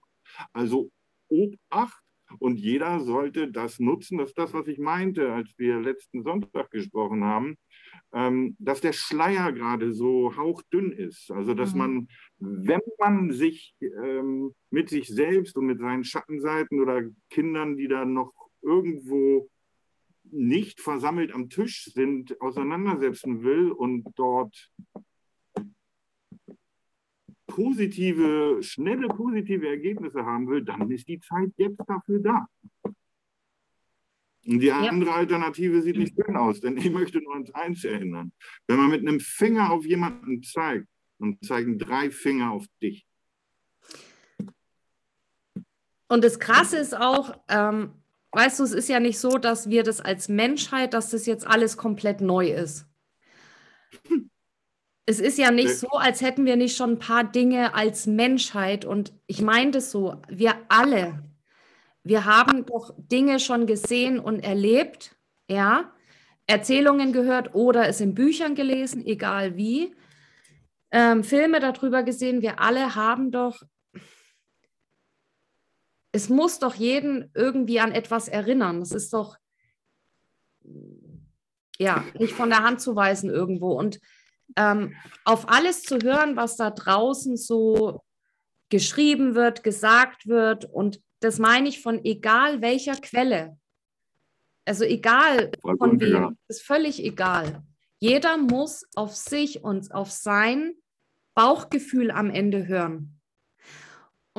[0.52, 0.90] Also
[1.28, 2.02] Obacht
[2.38, 4.18] und jeder sollte das nutzen.
[4.18, 7.56] Das ist das, was ich meinte, als wir letzten Sonntag gesprochen haben,
[8.12, 11.30] ähm, dass der Schleier gerade so hauchdünn ist.
[11.30, 11.78] Also, dass mhm.
[11.78, 17.88] man, wenn man sich ähm, mit sich selbst und mit seinen Schattenseiten oder Kindern, die
[17.88, 19.48] da noch irgendwo
[20.32, 24.70] nicht versammelt am Tisch sind, auseinandersetzen will und dort
[27.46, 32.46] positive, schnelle positive Ergebnisse haben will, dann ist die Zeit jetzt dafür da.
[34.46, 34.78] Und die ja.
[34.78, 38.32] andere Alternative sieht nicht schön aus, denn ich möchte nur ans Eins erinnern.
[38.66, 40.88] Wenn man mit einem Finger auf jemanden zeigt,
[41.18, 43.06] dann zeigen drei Finger auf dich.
[46.08, 47.99] Und das Krasse ist auch, ähm,
[48.32, 51.46] weißt du, es ist ja nicht so, dass wir das als Menschheit, dass das jetzt
[51.46, 52.86] alles komplett neu ist.
[55.06, 58.84] Es ist ja nicht so, als hätten wir nicht schon ein paar Dinge als Menschheit.
[58.84, 61.24] Und ich meine das so, wir alle,
[62.04, 65.16] wir haben doch Dinge schon gesehen und erlebt,
[65.48, 65.92] ja,
[66.46, 69.94] Erzählungen gehört oder es in Büchern gelesen, egal wie,
[70.90, 72.42] ähm, Filme darüber gesehen.
[72.42, 73.62] Wir alle haben doch,
[76.12, 78.80] es muss doch jeden irgendwie an etwas erinnern.
[78.80, 79.36] Das ist doch,
[81.78, 83.72] ja, nicht von der Hand zu weisen irgendwo.
[83.72, 84.00] Und
[84.56, 88.02] ähm, auf alles zu hören, was da draußen so
[88.68, 90.64] geschrieben wird, gesagt wird.
[90.64, 93.56] Und das meine ich von egal welcher Quelle.
[94.64, 97.62] Also egal von wem, ist völlig egal.
[97.98, 100.74] Jeder muss auf sich und auf sein
[101.34, 103.19] Bauchgefühl am Ende hören.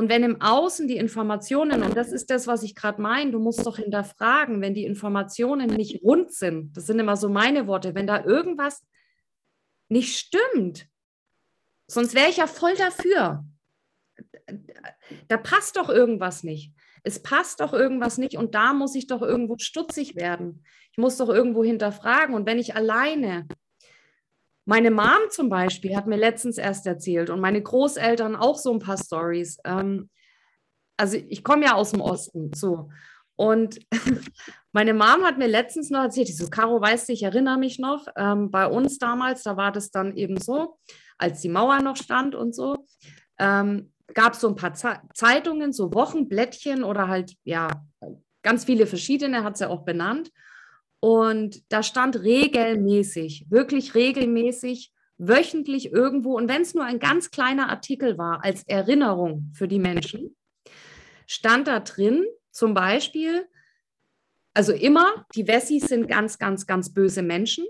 [0.02, 3.38] Und wenn im Außen die Informationen, und das ist das, was ich gerade meine, du
[3.38, 7.94] musst doch hinterfragen, wenn die Informationen nicht rund sind, das sind immer so meine Worte,
[7.94, 8.84] wenn da irgendwas
[9.90, 10.88] nicht stimmt.
[11.86, 13.46] Sonst wäre ich ja voll dafür.
[15.28, 16.74] Da passt doch irgendwas nicht.
[17.04, 20.66] Es passt doch irgendwas nicht und da muss ich doch irgendwo stutzig werden.
[20.92, 22.34] Ich muss doch irgendwo hinterfragen.
[22.34, 23.48] Und wenn ich alleine,
[24.66, 28.80] meine Mom zum Beispiel hat mir letztens erst erzählt und meine Großeltern auch so ein
[28.80, 29.58] paar Stories.
[29.66, 30.10] Ähm,
[30.98, 32.90] also ich komme ja aus dem Osten, so.
[33.36, 33.80] Und
[34.72, 37.80] meine Mom hat mir letztens noch erzählt, ich so, Caro, weißt du, ich erinnere mich
[37.80, 40.78] noch, ähm, bei uns damals, da war das dann eben so,
[41.18, 42.86] als die Mauer noch stand und so,
[43.40, 47.70] ähm, gab es so ein paar Ze Zeitungen, so Wochenblättchen oder halt, ja,
[48.44, 50.32] ganz viele verschiedene, hat sie ja auch benannt.
[51.02, 57.70] Und da stand regelmäßig, wirklich regelmäßig, wöchentlich irgendwo, und wenn es nur ein ganz kleiner
[57.70, 60.38] Artikel war, als Erinnerung für die Menschen,
[61.28, 63.48] stand da drin, zum Beispiel,
[64.54, 67.66] Also immer, die Wessis sind ganz, ganz, ganz böse Menschen.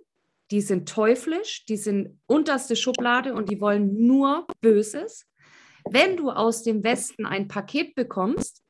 [0.49, 5.27] Die sind teuflisch, die sind unterste Schublade und die wollen nur Böses.
[5.89, 8.63] Wenn du aus dem Westen ein Paket bekommst,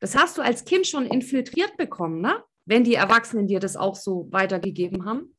[0.00, 2.42] das hast du als Kind schon infiltriert bekommen, ne?
[2.70, 5.36] Wenn die Erwachsenen dir das auch so weitergegeben haben.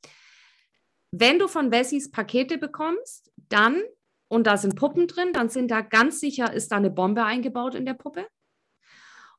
[1.11, 3.81] Wenn du von Wessis Pakete bekommst, dann,
[4.27, 7.73] und da sind Puppen drin, dann sind da ganz sicher, ist da eine Bombe eingebaut
[7.73, 8.27] in der Puppe.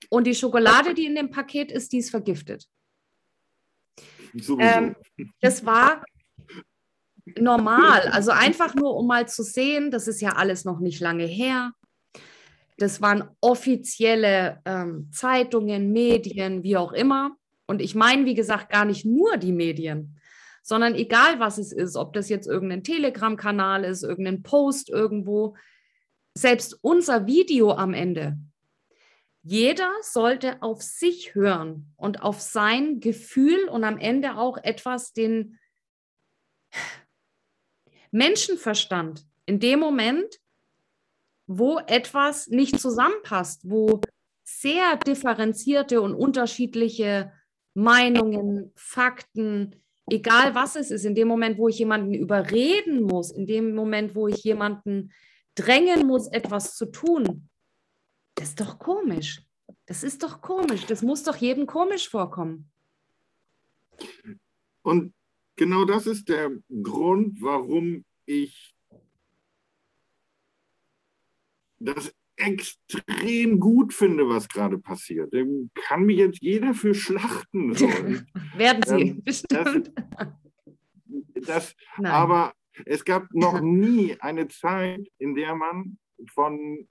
[0.08, 2.66] Und die Schokolade, die in dem Paket ist, die ist vergiftet.
[4.58, 4.96] Ähm,
[5.42, 6.02] das war
[7.38, 8.08] normal.
[8.08, 11.72] Also einfach nur, um mal zu sehen, das ist ja alles noch nicht lange her.
[12.78, 17.36] Das waren offizielle ähm, Zeitungen, Medien, wie auch immer.
[17.66, 20.18] Und ich meine, wie gesagt, gar nicht nur die Medien,
[20.62, 25.56] sondern egal was es ist, ob das jetzt irgendein Telegram-Kanal ist, irgendein Post irgendwo,
[26.34, 28.38] selbst unser Video am Ende.
[29.42, 35.58] Jeder sollte auf sich hören und auf sein Gefühl und am Ende auch etwas den
[38.12, 40.38] Menschenverstand in dem Moment,
[41.46, 44.00] wo etwas nicht zusammenpasst, wo
[44.44, 47.32] sehr differenzierte und unterschiedliche
[47.74, 49.76] Meinungen, Fakten,
[50.10, 54.14] egal was es ist, in dem Moment, wo ich jemanden überreden muss, in dem Moment,
[54.14, 55.12] wo ich jemanden
[55.54, 57.48] drängen muss, etwas zu tun,
[58.34, 59.42] das ist doch komisch.
[59.86, 60.86] Das ist doch komisch.
[60.86, 62.70] Das muss doch jedem komisch vorkommen.
[64.82, 65.14] Und
[65.56, 66.50] genau das ist der
[66.82, 68.74] Grund, warum ich
[71.78, 75.32] das extrem gut finde, was gerade passiert.
[75.32, 77.74] Dem kann mich jetzt jeder für schlachten.
[77.74, 77.88] So.
[78.56, 79.92] Werden Sie, ähm, bestimmt.
[81.34, 85.98] Das, das aber es gab noch nie eine Zeit, in der man
[86.32, 86.88] von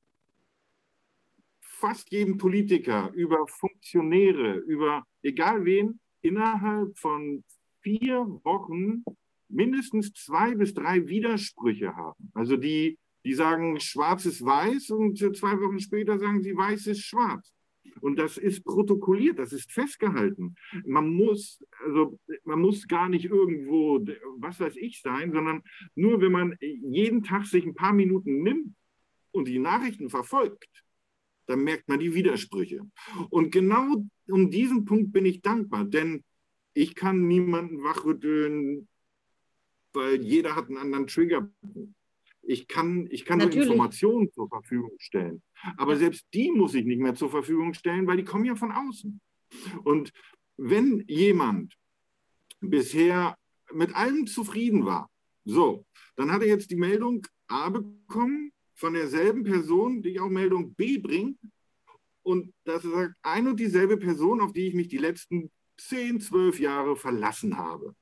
[1.59, 7.43] fast jedem Politiker, über Funktionäre, über egal wen, innerhalb von
[7.81, 9.03] vier Wochen
[9.49, 12.31] mindestens zwei bis drei Widersprüche haben.
[12.33, 17.01] Also die, die sagen, schwarz ist weiß und zwei Wochen später sagen sie, weiß ist
[17.01, 17.53] schwarz.
[17.99, 20.55] Und das ist protokolliert, das ist festgehalten.
[20.85, 23.99] Man muss, also man muss gar nicht irgendwo,
[24.37, 25.61] was weiß ich, sein, sondern
[25.95, 28.75] nur wenn man jeden Tag sich ein paar Minuten nimmt
[29.31, 30.69] und die Nachrichten verfolgt,
[31.47, 32.81] dann merkt man die Widersprüche.
[33.29, 36.23] Und genau um diesen Punkt bin ich dankbar, denn
[36.73, 38.87] ich kann niemanden wachrütteln,
[39.93, 41.51] weil jeder hat einen anderen Trigger.
[42.43, 45.41] Ich kann, ich kann nur Informationen zur Verfügung stellen.
[45.77, 48.71] Aber selbst die muss ich nicht mehr zur Verfügung stellen, weil die kommen ja von
[48.71, 49.21] außen.
[49.83, 50.11] Und
[50.57, 51.75] wenn jemand
[52.59, 53.37] bisher
[53.71, 55.09] mit allem zufrieden war,
[55.45, 58.51] so, dann hat er jetzt die Meldung A bekommen,
[58.81, 61.37] von derselben Person, die auch Meldung B bringt.
[62.23, 66.59] Und das ist ein und dieselbe Person, auf die ich mich die letzten 10, 12
[66.59, 67.95] Jahre verlassen habe.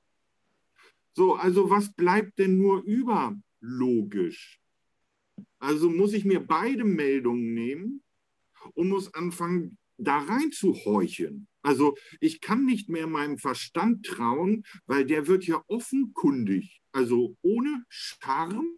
[1.13, 4.59] So, also was bleibt denn nur über logisch?
[5.59, 8.03] Also muss ich mir beide Meldungen nehmen
[8.73, 11.47] und muss anfangen, da rein zu horchen.
[11.61, 17.83] Also ich kann nicht mehr meinem Verstand trauen, weil der wird ja offenkundig, also ohne
[17.89, 18.77] Charme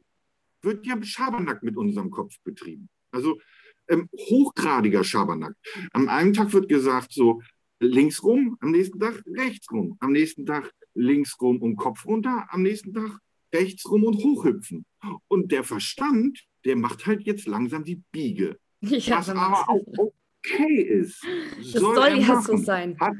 [0.64, 2.90] wird ja Schabernack mit unserem Kopf betrieben.
[3.12, 3.40] Also
[3.88, 5.56] ähm, hochgradiger Schabernack.
[5.92, 7.42] Am einen Tag wird gesagt, so
[7.80, 12.48] links rum, am nächsten Tag rechts rum, am nächsten Tag links rum und Kopf runter,
[12.50, 13.20] am nächsten Tag
[13.54, 14.86] rechts rum und hochhüpfen.
[15.28, 18.60] Und der Verstand, der macht halt jetzt langsam die Biege.
[18.82, 21.24] Ja, was aber auch okay ist.
[21.58, 22.98] Das soll, soll ja so sein.
[23.00, 23.16] Hat,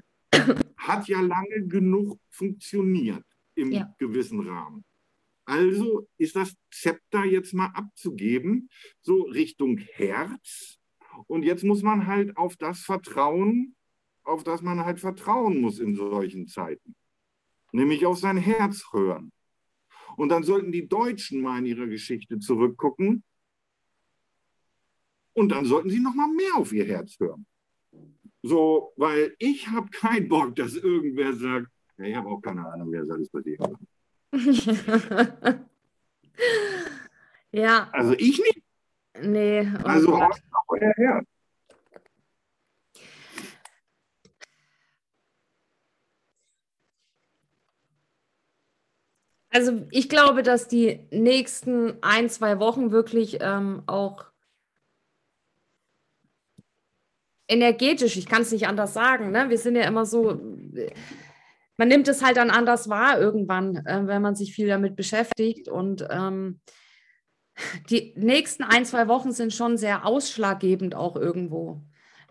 [0.78, 3.24] hat, ja lange genug funktioniert
[3.56, 3.94] im ja.
[4.00, 4.84] gewissen Rahmen.
[5.46, 8.70] Also ist das Zepter jetzt mal abzugeben,
[9.02, 10.80] so Richtung Herz.
[11.28, 13.76] Und jetzt muss man halt auf das vertrauen,
[14.24, 16.96] auf das man halt vertrauen muss in solchen Zeiten.
[17.72, 19.32] Nämlich auf sein Herz hören.
[20.18, 23.24] Und dann sollten die Deutschen mal in ihre Geschichte zurückgucken.
[25.34, 27.46] Und dann sollten sie noch mal mehr auf ihr Herz hören.
[28.44, 32.92] So, weil ich habe keinen Bock, dass irgendwer sagt, ja, ich habe auch keine Ahnung,
[32.92, 33.88] wer soll es bei dir machen.
[37.52, 37.90] ja.
[37.92, 38.64] Also ich nicht.
[39.22, 39.68] Nee.
[39.84, 40.20] Also
[40.68, 41.28] euer Herz.
[49.52, 54.26] Also ich glaube, dass die nächsten ein, zwei Wochen wirklich ähm, auch
[57.48, 59.50] energetisch, ich kann es nicht anders sagen, ne?
[59.50, 60.40] wir sind ja immer so,
[61.78, 65.68] man nimmt es halt dann anders wahr irgendwann, äh, wenn man sich viel damit beschäftigt.
[65.68, 66.62] Und ähm,
[67.90, 71.84] die nächsten ein, zwei Wochen sind schon sehr ausschlaggebend auch irgendwo.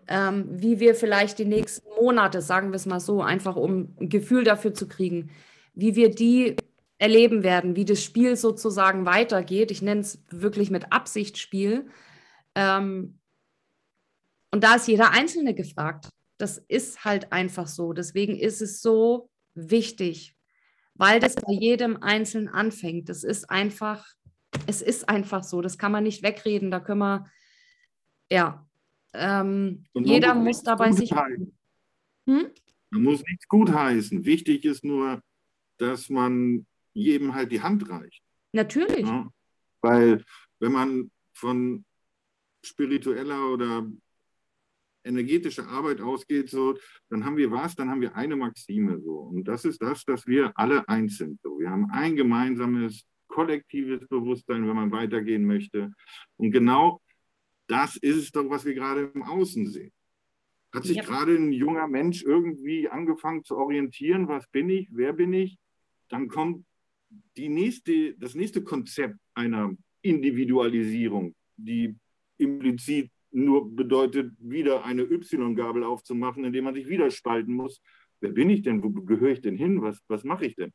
[0.07, 4.09] ähm, wie wir vielleicht die nächsten Monate, sagen wir es mal so, einfach um ein
[4.09, 5.31] Gefühl dafür zu kriegen,
[5.75, 6.57] wie wir die
[7.01, 9.71] erleben werden, wie das Spiel sozusagen weitergeht.
[9.71, 11.89] Ich nenne es wirklich mit Absicht Spiel.
[12.53, 13.17] Ähm,
[14.51, 16.09] und da ist jeder Einzelne gefragt.
[16.37, 17.93] Das ist halt einfach so.
[17.93, 20.35] Deswegen ist es so wichtig,
[20.93, 23.09] weil das bei jedem Einzelnen anfängt.
[23.09, 24.05] Das ist einfach,
[24.67, 25.61] es ist einfach so.
[25.61, 26.69] Das kann man nicht wegreden.
[26.69, 27.25] Da können wir,
[28.29, 28.67] ja,
[29.15, 31.09] ähm, jeder muss dabei sich.
[31.09, 32.51] Hm?
[32.91, 34.23] Man muss nichts gutheißen.
[34.23, 35.23] Wichtig ist nur,
[35.77, 38.21] dass man jedem halt die Hand reicht.
[38.53, 39.07] Natürlich.
[39.07, 39.29] Ja?
[39.81, 40.23] Weil
[40.59, 41.85] wenn man von
[42.63, 43.89] spiritueller oder
[45.03, 46.77] energetischer Arbeit ausgeht, so,
[47.09, 49.13] dann haben wir was, dann haben wir eine Maxime so.
[49.13, 51.41] Und das ist das, dass wir alle eins sind.
[51.41, 51.59] So.
[51.59, 55.91] Wir haben ein gemeinsames, kollektives Bewusstsein, wenn man weitergehen möchte.
[56.37, 57.01] Und genau
[57.67, 59.93] das ist es doch, was wir gerade im Außen sehen.
[60.73, 61.03] Hat sich ja.
[61.03, 65.57] gerade ein junger Mensch irgendwie angefangen zu orientieren, was bin ich, wer bin ich?
[66.09, 66.65] Dann kommt
[67.37, 71.95] die nächste, das nächste Konzept einer Individualisierung, die
[72.37, 77.81] implizit nur bedeutet, wieder eine Y-Gabel aufzumachen, indem man sich wieder spalten muss.
[78.19, 78.83] Wer bin ich denn?
[78.83, 79.81] Wo gehöre ich denn hin?
[79.81, 80.71] Was, was mache ich denn?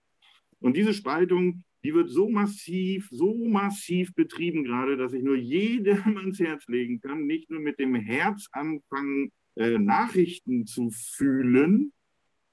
[0.59, 5.99] Und diese Spaltung, die wird so massiv, so massiv betrieben gerade, dass ich nur jedem
[6.17, 11.93] ans Herz legen kann, nicht nur mit dem Herz anfangen, äh, Nachrichten zu fühlen,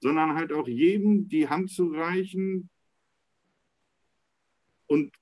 [0.02, 2.69] sondern halt auch jedem die Hand zu reichen
[4.88, 5.15] und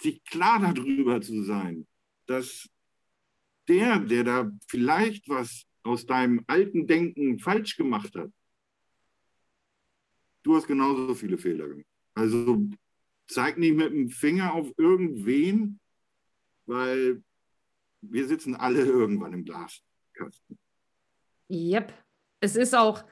[0.00, 1.86] sich klar darüber zu sein,
[2.26, 2.68] dass
[3.68, 8.30] der, der da vielleicht was aus deinem alten Denken falsch gemacht hat,
[10.42, 11.86] du hast genauso viele Fehler gemacht.
[12.14, 12.68] Also
[13.28, 15.80] zeig nicht mit dem Finger auf irgendwen,
[16.66, 17.22] weil
[18.00, 20.58] wir sitzen alle irgendwann im Glaskasten.
[21.50, 21.92] Yep.
[22.40, 23.04] Es ist auch,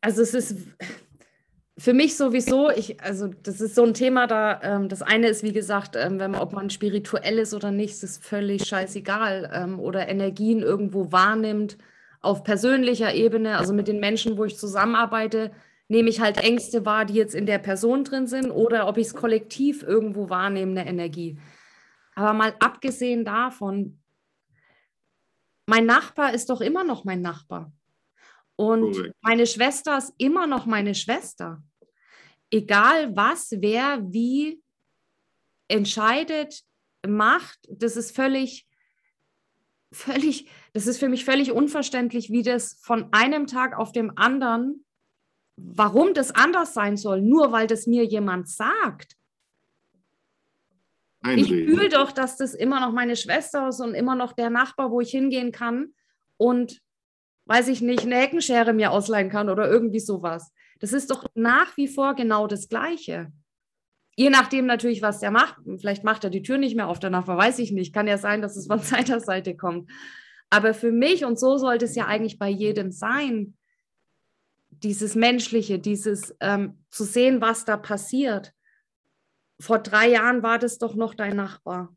[0.00, 0.56] also es ist
[1.80, 5.42] für mich sowieso, ich, also das ist so ein Thema da, ähm, das eine ist,
[5.42, 9.50] wie gesagt, ähm, wenn man, ob man spirituell ist oder nicht, ist völlig scheißegal.
[9.50, 11.78] Ähm, oder Energien irgendwo wahrnimmt
[12.20, 15.52] auf persönlicher Ebene, also mit den Menschen, wo ich zusammenarbeite,
[15.88, 19.06] nehme ich halt Ängste wahr, die jetzt in der Person drin sind oder ob ich
[19.06, 21.38] es kollektiv irgendwo wahrnehme, eine Energie.
[22.14, 23.98] Aber mal abgesehen davon,
[25.64, 27.72] mein Nachbar ist doch immer noch mein Nachbar.
[28.56, 31.62] Und meine Schwester ist immer noch meine Schwester.
[32.50, 34.60] Egal was, wer, wie
[35.68, 36.62] entscheidet,
[37.06, 38.66] macht, das ist völlig,
[39.92, 44.84] völlig, das ist für mich völlig unverständlich, wie das von einem Tag auf dem anderen
[45.74, 49.16] warum das anders sein soll, nur weil das mir jemand sagt.
[51.22, 51.58] Einreden.
[51.58, 54.90] Ich fühle doch, dass das immer noch meine Schwester ist und immer noch der Nachbar,
[54.90, 55.94] wo ich hingehen kann
[56.38, 56.80] und,
[57.44, 60.52] weiß ich nicht, eine Heckenschere mir ausleihen kann oder irgendwie sowas.
[60.80, 63.30] Das ist doch nach wie vor genau das Gleiche.
[64.16, 65.56] Je nachdem natürlich, was der macht.
[65.78, 67.94] Vielleicht macht er die Tür nicht mehr auf, danach weiß ich nicht.
[67.94, 69.90] Kann ja sein, dass es von seiner Seite kommt.
[70.48, 73.56] Aber für mich, und so sollte es ja eigentlich bei jedem sein,
[74.70, 78.52] dieses Menschliche, dieses ähm, zu sehen, was da passiert.
[79.60, 81.94] Vor drei Jahren war das doch noch dein Nachbar.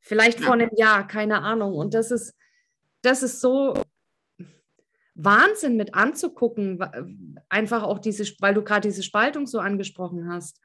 [0.00, 0.46] Vielleicht ja.
[0.46, 1.74] vor einem Jahr, keine Ahnung.
[1.74, 2.34] Und das ist,
[3.02, 3.74] das ist so
[5.14, 6.78] Wahnsinn mit anzugucken,
[7.48, 10.60] einfach auch diese, weil du gerade diese Spaltung so angesprochen hast.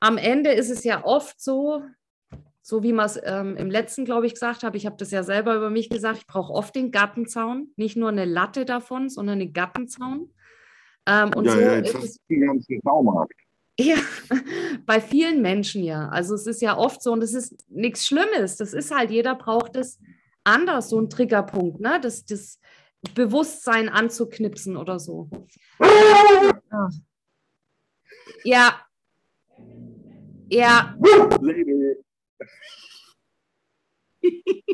[0.00, 1.82] Am Ende ist es ja oft so,
[2.62, 5.22] so wie man es ähm, im letzten, glaube ich, gesagt habe, ich habe das ja
[5.22, 9.40] selber über mich gesagt, ich brauche oft den Gartenzaun, nicht nur eine Latte davon, sondern
[9.40, 10.32] einen Gartenzaun.
[11.06, 13.34] Ähm, und ja, so ja, jetzt hast du den ganzen Baumarkt.
[13.78, 13.96] Ja,
[14.86, 16.08] bei vielen Menschen ja.
[16.08, 18.56] Also es ist ja oft so und es ist nichts Schlimmes.
[18.56, 19.98] Das ist halt, jeder braucht es
[20.44, 21.98] anders, so ein Triggerpunkt, ne?
[22.00, 22.60] Das, das
[23.14, 25.30] Bewusstsein anzuknipsen oder so.
[28.44, 28.86] Ja.
[30.48, 30.96] Ja.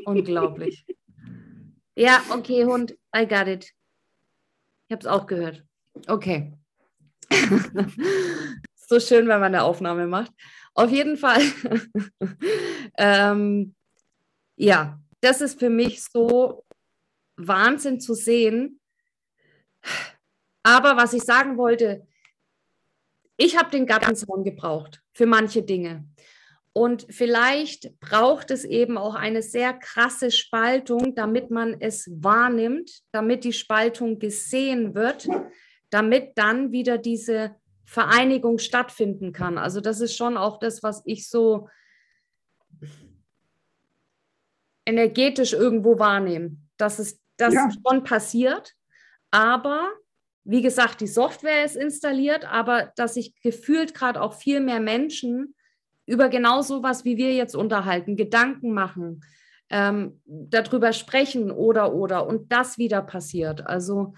[0.05, 0.87] Unglaublich.
[1.95, 3.73] Ja, okay, Hund, I got it.
[4.89, 5.65] Ich habe es auch gehört.
[6.07, 6.53] Okay.
[8.75, 10.33] so schön, wenn man eine Aufnahme macht.
[10.75, 11.43] Auf jeden Fall.
[12.99, 13.75] ähm,
[14.57, 16.66] ja, das ist für mich so
[17.37, 18.81] Wahnsinn zu sehen.
[20.63, 22.07] Aber was ich sagen wollte,
[23.37, 26.09] ich habe den Gartenzaun gebraucht für manche Dinge.
[26.73, 33.45] Und vielleicht braucht es eben auch eine sehr krasse Spaltung, damit man es wahrnimmt, damit
[33.45, 35.27] die Spaltung gesehen wird,
[35.89, 37.57] damit dann wieder diese
[37.87, 39.57] Vereinigung stattfinden kann.
[39.57, 41.69] Also das ist schon auch das, was ich so
[44.85, 47.69] energetisch irgendwo wahrnehmen, dass es das ja.
[47.71, 48.75] schon passiert.
[49.31, 49.91] Aber
[50.45, 55.55] wie gesagt, die Software ist installiert, aber dass sich gefühlt gerade auch viel mehr Menschen
[56.07, 59.25] über genau sowas, wie wir jetzt unterhalten, Gedanken machen,
[59.71, 63.67] ähm, darüber sprechen oder oder und das wieder passiert.
[63.67, 64.15] Also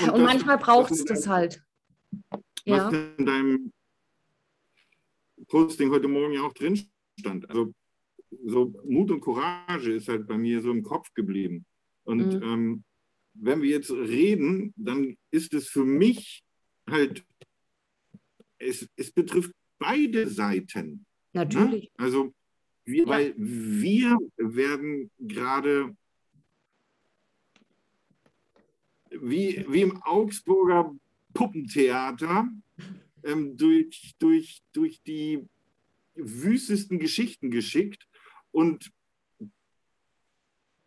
[0.00, 1.62] und, und manchmal braucht es das halt.
[2.64, 2.88] Was ja.
[2.90, 3.72] in deinem
[5.48, 6.80] Posting heute Morgen ja auch drin
[7.18, 7.50] stand.
[7.50, 7.74] Also
[8.46, 11.66] so Mut und Courage ist halt bei mir so im Kopf geblieben.
[12.10, 12.42] Und mhm.
[12.42, 12.84] ähm,
[13.34, 16.42] wenn wir jetzt reden, dann ist es für mich
[16.88, 17.24] halt,
[18.58, 21.06] es, es betrifft beide Seiten.
[21.32, 21.84] Natürlich.
[21.84, 21.90] Ne?
[22.04, 22.34] Also,
[22.84, 23.08] wir, ja.
[23.08, 25.96] weil wir werden gerade
[29.10, 30.92] wie, wie im Augsburger
[31.32, 32.48] Puppentheater
[33.22, 35.46] ähm, durch, durch, durch die
[36.16, 38.08] wüstesten Geschichten geschickt
[38.50, 38.90] und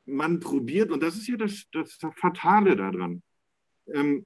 [0.06, 3.24] man probiert, und das ist ja das, das Fatale daran,
[3.94, 4.26] ähm,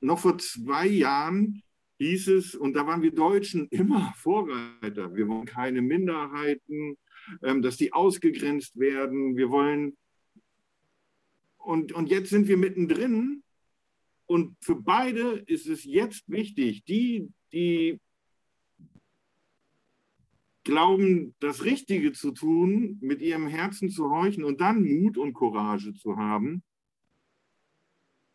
[0.00, 1.62] noch vor zwei Jahren
[1.98, 6.96] hieß es, und da waren wir Deutschen immer Vorreiter, wir wollen keine Minderheiten,
[7.42, 9.96] ähm, dass die ausgegrenzt werden, wir wollen,
[11.58, 13.42] und, und jetzt sind wir mittendrin
[14.26, 17.98] und für beide ist es jetzt wichtig, die, die
[20.64, 25.94] glauben, das Richtige zu tun, mit ihrem Herzen zu horchen und dann Mut und Courage
[25.94, 26.62] zu haben,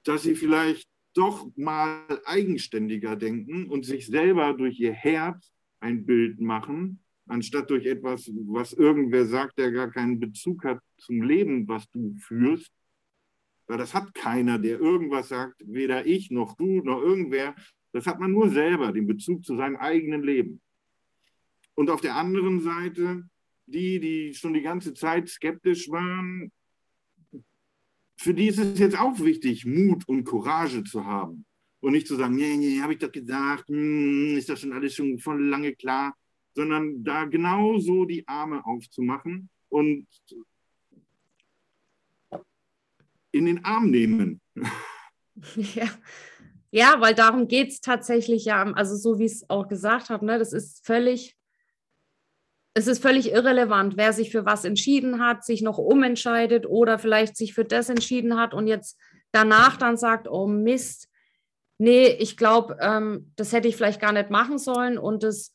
[0.04, 6.42] dass sie vielleicht doch mal eigenständiger denken und sich selber durch ihr Herz ein Bild
[6.42, 11.90] machen, anstatt durch etwas, was irgendwer sagt, der gar keinen Bezug hat zum Leben, was
[11.92, 12.72] du führst.
[13.68, 17.56] Weil das hat keiner, der irgendwas sagt, weder ich noch du noch irgendwer.
[17.94, 20.62] Das hat man nur selber, den Bezug zu seinem eigenen Leben.
[21.76, 23.30] Und auf der anderen Seite
[23.68, 26.52] die, die schon die ganze Zeit skeptisch waren,
[28.18, 31.46] für die ist es jetzt auch wichtig, Mut und Courage zu haben.
[31.82, 34.96] Und nicht zu sagen, nee, nee, habe ich doch gesagt, hm, ist das schon alles
[34.96, 36.16] schon von lange klar,
[36.56, 40.08] sondern da genauso die Arme aufzumachen und
[43.32, 44.42] in den Arm nehmen.
[45.58, 45.90] Ja,
[46.72, 50.26] ja weil darum geht es tatsächlich ja, also so wie ich es auch gesagt habe,
[50.26, 51.35] ne, das ist völlig
[52.78, 57.38] es ist völlig irrelevant, wer sich für was entschieden hat, sich noch umentscheidet oder vielleicht
[57.38, 59.00] sich für das entschieden hat und jetzt
[59.32, 61.08] danach dann sagt, oh Mist,
[61.78, 65.54] nee, ich glaube, ähm, das hätte ich vielleicht gar nicht machen sollen und das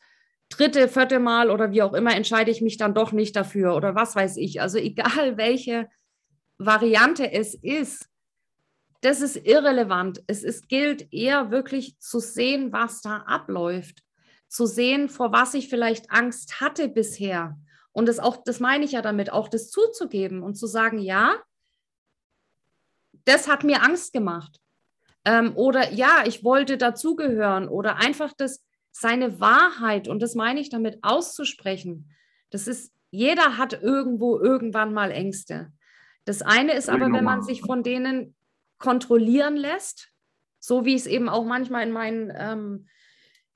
[0.49, 3.95] dritte, vierte Mal oder wie auch immer entscheide ich mich dann doch nicht dafür oder
[3.95, 4.63] was weiß ich.
[4.63, 5.91] Also egal welche
[6.57, 8.09] Variante es ist,
[9.03, 10.23] das ist irrelevant.
[10.27, 14.03] Es ist, gilt eher wirklich zu sehen, was da abläuft
[14.51, 17.57] zu sehen, vor was ich vielleicht Angst hatte bisher.
[17.93, 21.37] Und das auch, das meine ich ja damit, auch das zuzugeben und zu sagen, ja,
[23.25, 24.61] das hat mir Angst gemacht.
[25.25, 30.69] Ähm, oder ja, ich wollte dazugehören oder einfach das, seine Wahrheit, und das meine ich
[30.69, 32.11] damit, auszusprechen.
[32.51, 35.73] Das ist, jeder hat irgendwo irgendwann mal Ängste.
[36.25, 38.35] Das eine ist aber, wenn man sich von denen
[38.79, 40.09] kontrollieren lässt,
[40.59, 42.89] so wie ich es eben auch manchmal in meinen ähm,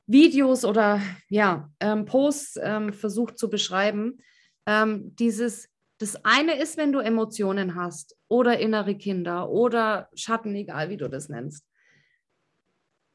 [0.06, 4.18] Videos oder ja, ähm, Posts ähm, versucht zu beschreiben.
[4.66, 10.90] Ähm, dieses, das eine ist, wenn du Emotionen hast oder innere Kinder oder Schatten, egal
[10.90, 11.64] wie du das nennst.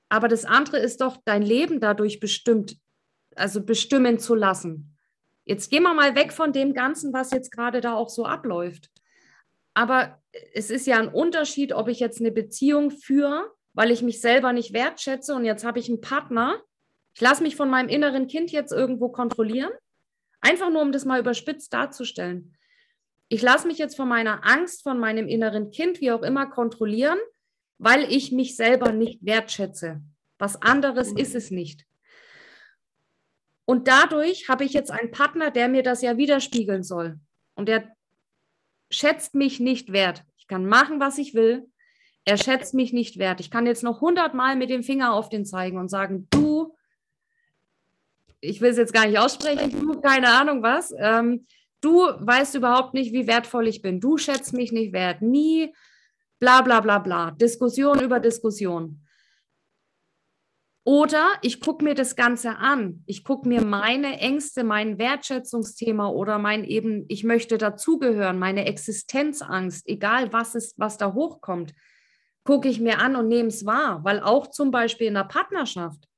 [0.09, 2.77] Aber das andere ist doch, dein Leben dadurch bestimmt,
[3.35, 4.97] also bestimmen zu lassen.
[5.45, 8.89] Jetzt gehen wir mal weg von dem Ganzen, was jetzt gerade da auch so abläuft.
[9.75, 10.19] Aber
[10.53, 14.51] es ist ja ein Unterschied, ob ich jetzt eine Beziehung führe, weil ich mich selber
[14.51, 16.59] nicht wertschätze und jetzt habe ich einen Partner,
[17.13, 19.71] ich lasse mich von meinem inneren Kind jetzt irgendwo kontrollieren,
[20.41, 22.55] einfach nur um das mal überspitzt darzustellen.
[23.27, 27.19] Ich lasse mich jetzt von meiner Angst, von meinem inneren Kind, wie auch immer, kontrollieren,
[27.77, 30.01] weil ich mich selber nicht wertschätze.
[30.37, 31.85] Was anderes ist es nicht.
[33.65, 37.19] Und dadurch habe ich jetzt einen Partner, der mir das ja widerspiegeln soll.
[37.53, 37.95] Und der
[38.89, 40.23] schätzt mich nicht wert.
[40.37, 41.69] Ich kann machen, was ich will.
[42.25, 43.39] Er schätzt mich nicht wert.
[43.39, 46.75] Ich kann jetzt noch hundertmal mit dem Finger auf den zeigen und sagen, du
[48.41, 50.93] ich will es jetzt gar nicht aussprechen, du, keine Ahnung was.
[50.97, 51.45] Ähm,
[51.81, 53.99] du weißt überhaupt nicht, wie wertvoll ich bin.
[53.99, 55.21] Du schätzt mich nicht wert.
[55.21, 55.73] Nie,
[56.39, 57.31] bla bla bla bla.
[57.31, 59.01] Diskussion über Diskussion.
[60.85, 63.03] Oder ich gucke mir das Ganze an.
[63.05, 69.87] Ich gucke mir meine Ängste, mein Wertschätzungsthema oder mein eben, ich möchte dazugehören, meine Existenzangst,
[69.87, 71.75] egal was ist, was da hochkommt,
[72.43, 74.03] gucke ich mir an und nehme es wahr.
[74.03, 76.08] Weil auch zum Beispiel in der Partnerschaft,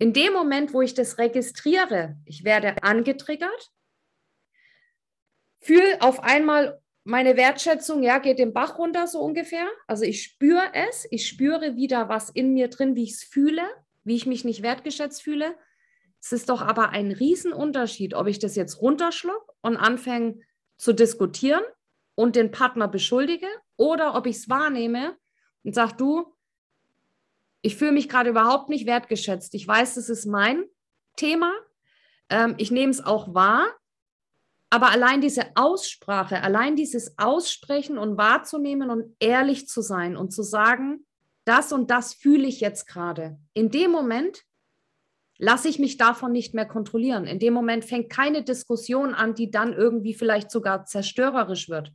[0.00, 3.70] in dem Moment, wo ich das registriere, ich werde angetriggert,
[5.60, 9.68] fühle auf einmal meine Wertschätzung, ja, geht den Bach runter, so ungefähr.
[9.86, 13.62] Also ich spüre es, ich spüre wieder was in mir drin, wie ich es fühle,
[14.02, 15.54] wie ich mich nicht wertgeschätzt fühle.
[16.22, 20.40] Es ist doch aber ein Riesenunterschied, ob ich das jetzt runterschluck und anfange
[20.78, 21.62] zu diskutieren
[22.14, 25.14] und den Partner beschuldige oder ob ich es wahrnehme
[25.62, 26.34] und sage, du,
[27.62, 29.54] ich fühle mich gerade überhaupt nicht wertgeschätzt.
[29.54, 30.64] Ich weiß, das ist mein
[31.16, 31.52] Thema.
[32.28, 33.66] Ähm, ich nehme es auch wahr.
[34.70, 40.44] Aber allein diese Aussprache, allein dieses Aussprechen und wahrzunehmen und ehrlich zu sein und zu
[40.44, 41.04] sagen,
[41.44, 43.38] das und das fühle ich jetzt gerade.
[43.52, 44.44] In dem Moment
[45.38, 47.26] lasse ich mich davon nicht mehr kontrollieren.
[47.26, 51.92] In dem Moment fängt keine Diskussion an, die dann irgendwie vielleicht sogar zerstörerisch wird.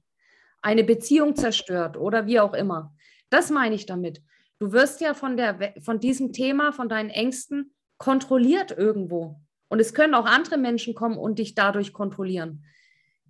[0.61, 2.93] Eine Beziehung zerstört oder wie auch immer.
[3.29, 4.21] Das meine ich damit.
[4.59, 9.39] Du wirst ja von, der, von diesem Thema, von deinen Ängsten kontrolliert irgendwo.
[9.67, 12.65] Und es können auch andere Menschen kommen und dich dadurch kontrollieren.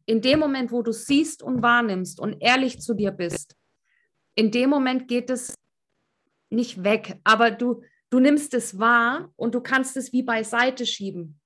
[0.06, 3.56] In dem Moment, wo du siehst und wahrnimmst und ehrlich zu dir bist,
[4.36, 5.56] in dem Moment geht es
[6.50, 11.40] nicht weg, aber du, du nimmst es wahr und du kannst es wie beiseite schieben.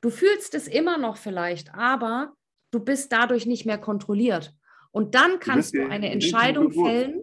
[0.00, 2.32] Du fühlst es immer noch vielleicht, aber
[2.72, 4.52] du bist dadurch nicht mehr kontrolliert.
[4.90, 7.22] Und dann kannst du eine Entscheidung fällen,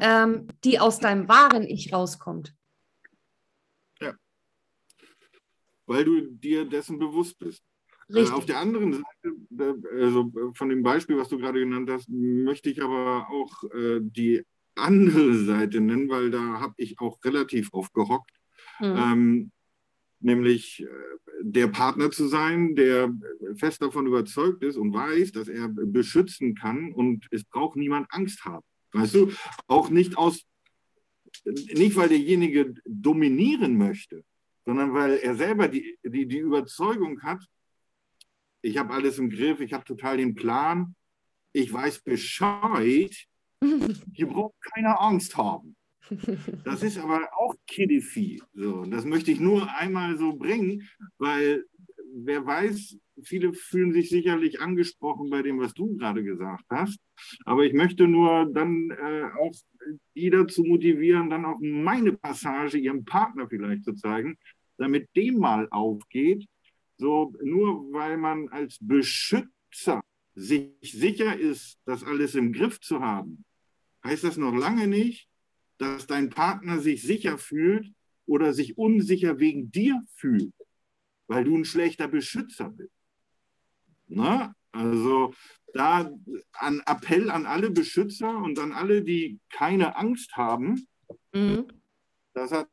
[0.00, 2.54] ähm, die aus deinem wahren Ich rauskommt.
[4.00, 4.14] Ja.
[5.86, 7.62] Weil du dir dessen bewusst bist.
[8.08, 8.34] Äh, Richtig.
[8.34, 12.82] auf der anderen Seite, also von dem Beispiel, was du gerade genannt hast, möchte ich
[12.82, 14.44] aber auch äh, die
[14.76, 18.30] andere Seite nennen, weil da habe ich auch relativ oft gehockt.
[18.78, 18.96] Mhm.
[18.96, 19.52] Ähm,
[20.20, 20.86] nämlich äh,
[21.42, 23.12] der Partner zu sein, der
[23.56, 28.44] fest davon überzeugt ist und weiß, dass er beschützen kann und es braucht niemand Angst
[28.44, 28.64] haben.
[28.92, 29.32] Weißt du,
[29.66, 30.44] auch nicht aus,
[31.44, 34.24] nicht weil derjenige dominieren möchte,
[34.64, 37.44] sondern weil er selber die, die, die Überzeugung hat,
[38.62, 40.94] ich habe alles im Griff, ich habe total den Plan,
[41.52, 43.14] ich weiß Bescheid,
[44.12, 45.76] hier braucht keiner Angst haben.
[46.64, 51.64] Das ist aber auch Kiddie so, das möchte ich nur einmal so bringen, weil
[52.12, 56.98] wer weiß, viele fühlen sich sicherlich angesprochen bei dem, was du gerade gesagt hast.
[57.44, 59.54] Aber ich möchte nur dann äh, auch
[60.14, 64.36] die dazu motivieren, dann auch meine Passage ihrem Partner vielleicht zu zeigen,
[64.78, 66.46] damit dem mal aufgeht.
[66.98, 70.02] So, nur weil man als Beschützer
[70.34, 73.44] sich sicher ist, das alles im Griff zu haben,
[74.04, 75.28] heißt das noch lange nicht,
[75.78, 77.92] dass dein Partner sich sicher fühlt
[78.26, 80.54] oder sich unsicher wegen dir fühlt,
[81.26, 82.95] weil du ein schlechter Beschützer bist.
[84.06, 85.34] Na, also
[85.74, 86.10] da
[86.52, 90.86] ein Appell an alle Beschützer und an alle, die keine Angst haben.
[91.32, 91.66] Mhm.
[92.32, 92.68] Das hat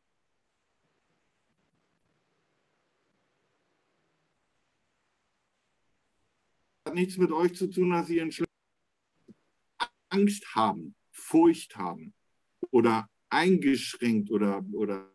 [6.94, 8.30] nichts mit euch zu tun, dass ihr
[10.10, 12.14] Angst haben, Furcht haben
[12.70, 15.10] oder eingeschränkt oder, oder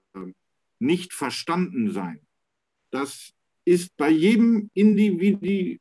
[0.81, 2.27] nicht verstanden sein.
[2.91, 3.33] Das
[3.64, 5.79] ist bei jedem Individu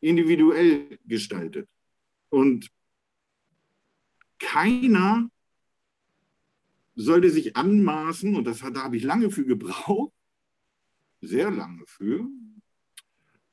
[0.00, 1.68] individuell gestaltet.
[2.28, 2.70] Und
[4.38, 5.30] keiner
[6.94, 10.12] sollte sich anmaßen, und das, da habe ich lange für gebraucht,
[11.20, 12.26] sehr lange für,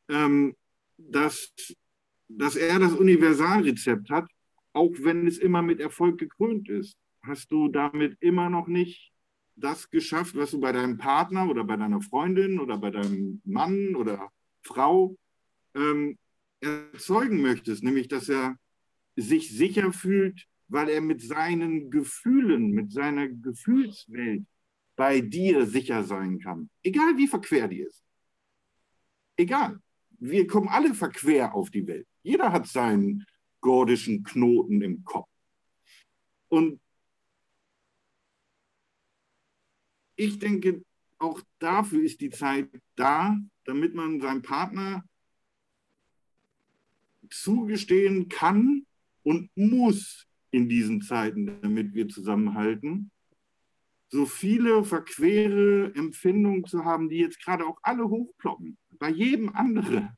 [0.10, 0.56] ähm,
[0.98, 1.54] dass,
[2.28, 4.30] dass er das Universalrezept hat,
[4.74, 6.98] auch wenn es immer mit Erfolg gekrönt ist.
[7.22, 9.12] Hast du damit immer noch nicht
[9.56, 13.96] das geschafft, was du bei deinem Partner oder bei deiner Freundin oder bei deinem Mann
[13.96, 14.32] oder
[14.62, 15.18] Frau
[15.74, 16.18] ähm,
[16.62, 18.58] erzeugen möchtest, nämlich dass er
[19.16, 24.46] sich sicher fühlt, weil er mit seinen Gefühlen, mit seiner Gefühlswelt
[24.96, 26.70] bei dir sicher sein kann.
[26.84, 28.04] Egal wie verquer die ist.
[29.38, 29.80] Egal.
[30.20, 32.08] Wir kommen alle verquer auf die Welt.
[32.24, 33.24] Jeder hat seinen
[33.62, 35.30] gordischen Knoten im Kopf.
[36.50, 36.82] Und
[40.16, 40.84] ich denke,
[41.20, 45.04] auch dafür ist die Zeit da, damit man seinem Partner
[47.30, 48.86] zugestehen kann
[49.24, 53.12] und muss in diesen Zeiten, damit wir zusammenhalten,
[54.10, 60.10] so viele verquere Empfindungen zu haben, die jetzt gerade auch alle hochploppen, bei jedem anderen.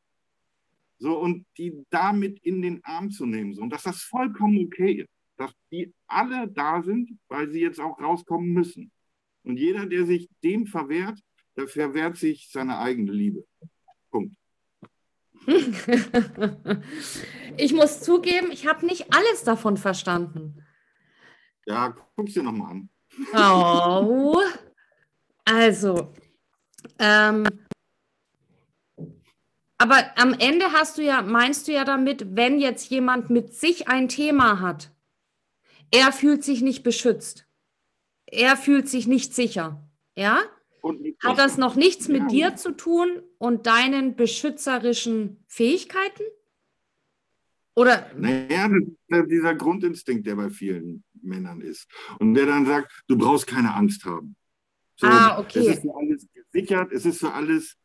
[0.99, 3.53] So, und die damit in den Arm zu nehmen.
[3.53, 7.79] So, und dass das vollkommen okay ist, dass die alle da sind, weil sie jetzt
[7.79, 8.91] auch rauskommen müssen.
[9.43, 11.19] Und jeder, der sich dem verwehrt,
[11.55, 13.45] der verwehrt sich seine eigene Liebe.
[17.57, 20.65] Ich muss zugeben, ich habe nicht alles davon verstanden.
[21.65, 22.89] Ja, guck's dir nochmal an.
[23.33, 24.39] Oh.
[25.43, 26.13] Also,
[26.99, 27.45] ähm,
[29.81, 33.87] Aber am Ende hast du ja, meinst du ja damit, wenn jetzt jemand mit sich
[33.87, 34.91] ein Thema hat,
[35.89, 37.47] er fühlt sich nicht beschützt.
[38.25, 39.89] Er fühlt sich nicht sicher.
[40.15, 40.41] Ja?
[41.23, 46.23] Hat das noch nichts mit dir zu tun und deinen beschützerischen Fähigkeiten?
[47.75, 48.11] Oder?
[48.15, 48.69] Naja,
[49.25, 51.87] dieser Grundinstinkt, der bei vielen Männern ist.
[52.19, 54.35] Und der dann sagt, du brauchst keine Angst haben.
[54.97, 55.59] So, ah, okay.
[55.59, 57.77] Es ist für alles gesichert, es ist für alles.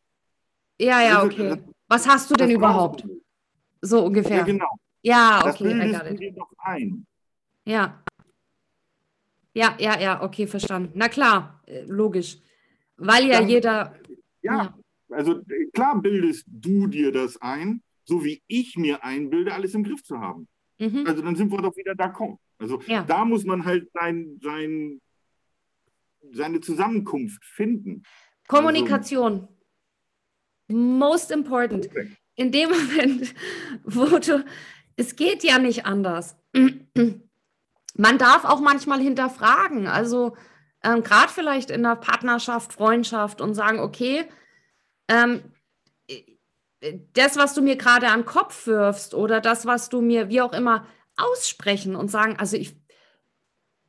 [0.81, 1.63] Ja, ja, okay.
[1.87, 3.07] Was hast du denn überhaupt?
[3.81, 4.39] So ungefähr.
[4.39, 4.71] Ja, genau.
[5.03, 5.93] Ja, okay.
[5.93, 7.07] Das dir doch ein.
[7.65, 8.03] Ja.
[9.53, 10.91] Ja, ja, ja, okay, verstanden.
[10.95, 12.39] Na klar, äh, logisch.
[12.97, 13.95] Weil ja Dann, jeder.
[14.43, 14.79] Ja, ja,
[15.11, 19.85] also äh, klar bildest du dir das ein, so wie ich mir einbilde, alles im
[19.85, 20.49] Griff zu haben.
[20.79, 21.07] Mhm.
[21.07, 22.39] Also dann sind wir doch wieder d'accord.
[22.59, 23.03] Also ja.
[23.03, 25.01] da muss man halt sein, sein,
[26.33, 28.03] seine Zusammenkunft finden.
[28.49, 29.33] Kommunikation.
[29.33, 29.49] Also,
[30.69, 31.89] Most important.
[32.37, 33.35] In dem Moment,
[33.85, 34.45] wo du,
[34.97, 36.37] es geht ja nicht anders.
[37.97, 40.37] Man darf auch manchmal hinterfragen, also
[40.85, 44.27] ähm, gerade vielleicht in der Partnerschaft, Freundschaft und sagen, okay,
[45.09, 45.43] ähm,
[47.15, 50.43] das, was du mir gerade an den Kopf wirfst oder das, was du mir, wie
[50.43, 52.77] auch immer, aussprechen und sagen, also ich,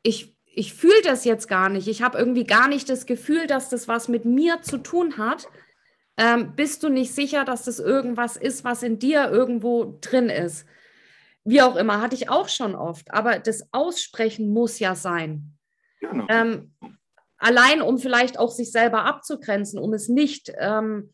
[0.04, 1.88] ich, ich fühle das jetzt gar nicht.
[1.88, 5.50] Ich habe irgendwie gar nicht das Gefühl, dass das was mit mir zu tun hat.
[6.18, 10.66] Ähm, bist du nicht sicher, dass das irgendwas ist, was in dir irgendwo drin ist?
[11.44, 13.12] Wie auch immer, hatte ich auch schon oft.
[13.12, 15.55] Aber das Aussprechen muss ja sein.
[16.00, 16.26] Genau.
[16.30, 16.74] Ähm,
[17.38, 21.14] allein, um vielleicht auch sich selber abzugrenzen, um es nicht ähm,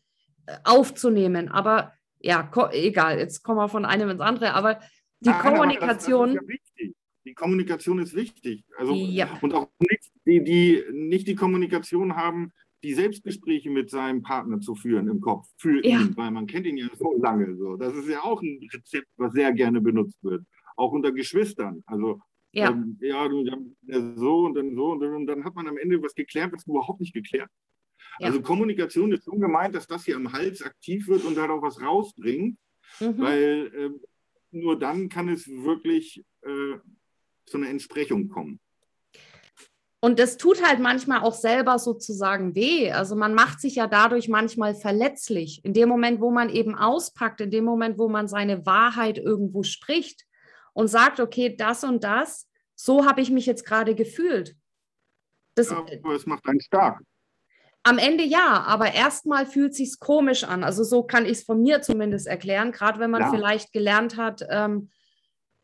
[0.64, 1.48] aufzunehmen.
[1.48, 4.54] Aber ja, egal, jetzt kommen wir von einem ins andere.
[4.54, 4.80] Aber
[5.20, 6.34] die Nein, Kommunikation.
[6.34, 6.88] Das, das ja
[7.24, 8.64] die Kommunikation ist wichtig.
[8.76, 9.38] Also, ja.
[9.40, 12.52] Und auch nicht die, die nicht die Kommunikation haben,
[12.82, 16.00] die Selbstgespräche mit seinem Partner zu führen im Kopf für ja.
[16.00, 17.56] ihn, weil man kennt ihn ja so lange.
[17.56, 17.76] So.
[17.76, 20.44] Das ist ja auch ein Rezept, was sehr gerne benutzt wird.
[20.76, 21.82] Auch unter Geschwistern.
[21.86, 22.20] Also
[22.52, 26.02] ja, ähm, ja so und dann so und dann, und dann hat man am Ende
[26.02, 27.50] was geklärt, was überhaupt nicht geklärt.
[28.18, 28.26] Ja.
[28.26, 31.80] Also Kommunikation ist so gemeint, dass das hier am Hals aktiv wird und darauf was
[31.80, 32.58] rausbringt,
[33.00, 33.18] mhm.
[33.18, 33.90] weil äh,
[34.50, 36.76] nur dann kann es wirklich äh,
[37.46, 38.60] zu einer Entsprechung kommen.
[40.04, 42.90] Und das tut halt manchmal auch selber sozusagen weh.
[42.90, 45.64] Also man macht sich ja dadurch manchmal verletzlich.
[45.64, 49.62] In dem Moment, wo man eben auspackt, in dem Moment, wo man seine Wahrheit irgendwo
[49.62, 50.26] spricht
[50.72, 54.56] und sagt, okay, das und das, so habe ich mich jetzt gerade gefühlt.
[55.54, 57.00] Das, ja, aber es macht einen stark.
[57.84, 60.62] Am Ende ja, aber erstmal fühlt sich komisch an.
[60.62, 63.30] Also so kann ich es von mir zumindest erklären, gerade wenn man ja.
[63.30, 64.90] vielleicht gelernt hat, ähm,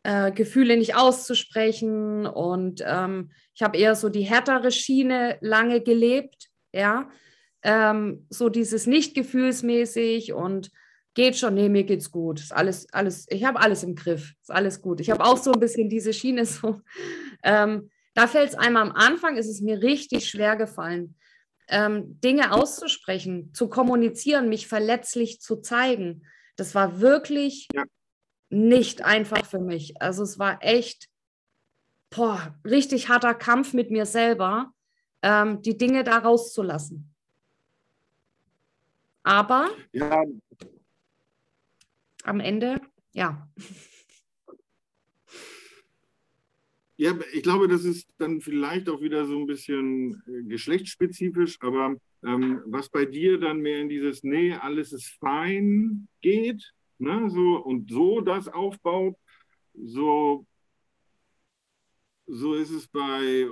[0.03, 2.25] äh, Gefühle nicht auszusprechen.
[2.27, 7.09] Und ähm, ich habe eher so die härtere Schiene lange gelebt, ja.
[7.61, 10.71] Ähm, so dieses nicht gefühlsmäßig und
[11.19, 12.39] geht schon, nee, mir geht's gut.
[12.39, 15.01] Ist alles, alles, ich habe alles im Griff, ist alles gut.
[15.01, 16.81] Ich habe auch so ein bisschen diese Schiene so.
[17.41, 21.15] Ähm, da fällt es einmal am Anfang, ist es mir richtig schwer gefallen
[21.69, 26.25] ähm, Dinge auszusprechen, zu kommunizieren, mich verletzlich zu zeigen.
[26.55, 27.83] Das war wirklich ja.
[28.49, 30.01] nicht einfach für mich.
[30.01, 31.07] Also es war echt
[32.09, 34.73] boah, richtig harter Kampf mit mir selber,
[35.21, 37.13] ähm, die Dinge da rauszulassen.
[39.23, 40.23] Aber ja.
[42.23, 42.81] Am Ende,
[43.13, 43.49] ja.
[46.97, 51.95] Ja, ich glaube, das ist dann vielleicht auch wieder so ein bisschen äh, geschlechtsspezifisch, aber
[52.25, 57.55] ähm, was bei dir dann mehr in dieses Nee, alles ist fein geht, ne, so,
[57.63, 59.15] und so das aufbaut,
[59.73, 60.45] so,
[62.27, 63.49] so ist es bei,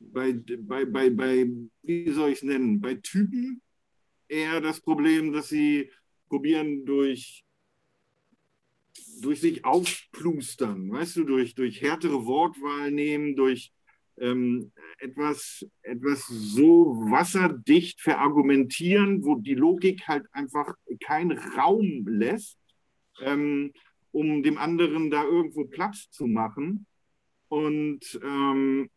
[0.00, 1.50] bei, bei, bei, bei
[1.82, 3.62] wie soll ich es nennen, bei Typen
[4.28, 5.90] eher das Problem, dass sie
[6.28, 7.44] probieren durch
[9.20, 13.72] durch sich aufplustern, weißt du, durch, durch härtere Wortwahl nehmen, durch
[14.20, 20.74] ähm, etwas, etwas so wasserdicht verargumentieren, wo die Logik halt einfach
[21.04, 22.58] keinen Raum lässt,
[23.20, 23.72] ähm,
[24.10, 26.86] um dem anderen da irgendwo Platz zu machen.
[27.48, 28.90] Und ähm,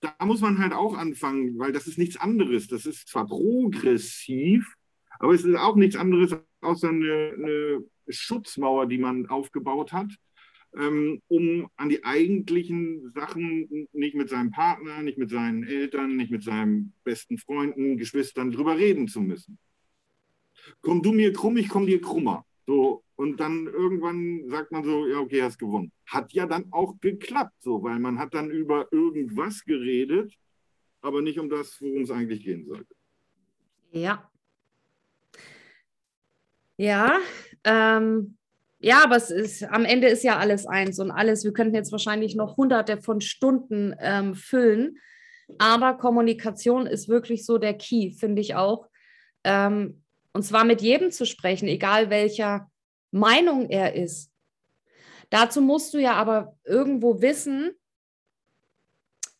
[0.00, 2.68] da muss man halt auch anfangen, weil das ist nichts anderes.
[2.68, 4.77] Das ist zwar progressiv,
[5.18, 10.10] aber es ist auch nichts anderes außer eine, eine Schutzmauer, die man aufgebaut hat,
[10.76, 16.30] ähm, um an die eigentlichen Sachen nicht mit seinem Partner, nicht mit seinen Eltern, nicht
[16.30, 19.58] mit seinen besten Freunden, Geschwistern drüber reden zu müssen.
[20.80, 22.44] Komm du mir krumm, ich komm dir krummer.
[22.66, 25.90] So, und dann irgendwann sagt man so, ja, okay, hast gewonnen.
[26.06, 30.34] Hat ja dann auch geklappt, so, weil man hat dann über irgendwas geredet,
[31.00, 32.94] aber nicht um das, worum es eigentlich gehen sollte.
[33.90, 34.27] Ja,
[36.78, 37.18] Ja,
[37.64, 38.38] ähm,
[38.78, 41.44] ja, aber es ist, am Ende ist ja alles eins und alles.
[41.44, 44.98] Wir könnten jetzt wahrscheinlich noch hunderte von Stunden ähm, füllen.
[45.58, 48.86] Aber Kommunikation ist wirklich so der Key, finde ich auch.
[49.42, 52.70] Ähm, und zwar mit jedem zu sprechen, egal welcher
[53.10, 54.30] Meinung er ist.
[55.30, 57.72] Dazu musst du ja aber irgendwo wissen,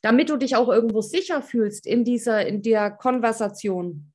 [0.01, 4.13] damit du dich auch irgendwo sicher fühlst in dieser, in der Konversation.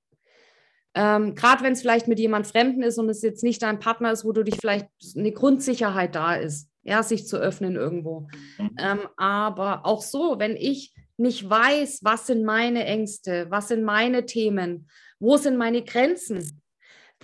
[0.95, 4.11] Ähm, Gerade wenn es vielleicht mit jemand Fremden ist und es jetzt nicht dein Partner
[4.11, 8.27] ist, wo du dich vielleicht eine Grundsicherheit da ist, ja, sich zu öffnen irgendwo.
[8.57, 8.75] Mhm.
[8.77, 14.25] Ähm, aber auch so, wenn ich nicht weiß, was sind meine Ängste, was sind meine
[14.25, 14.89] Themen,
[15.19, 16.61] wo sind meine Grenzen.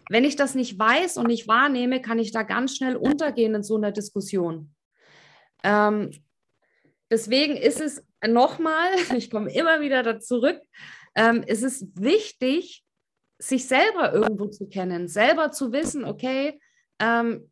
[0.10, 3.64] Wenn ich das nicht weiß und nicht wahrnehme, kann ich da ganz schnell untergehen in
[3.64, 4.74] so einer Diskussion.
[5.64, 6.12] Ähm,
[7.12, 10.60] deswegen ist es nochmal, ich komme immer wieder da zurück,
[11.16, 12.84] ähm, es ist wichtig,
[13.40, 16.60] sich selber irgendwo zu kennen, selber zu wissen, okay,
[17.00, 17.50] ähm,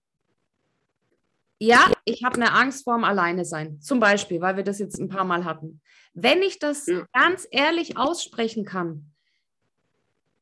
[1.60, 5.10] ja, ich habe eine Angst vorm Alleine sein, zum Beispiel, weil wir das jetzt ein
[5.10, 5.82] paar Mal hatten.
[6.14, 7.06] Wenn ich das ja.
[7.14, 9.12] ganz ehrlich aussprechen kann,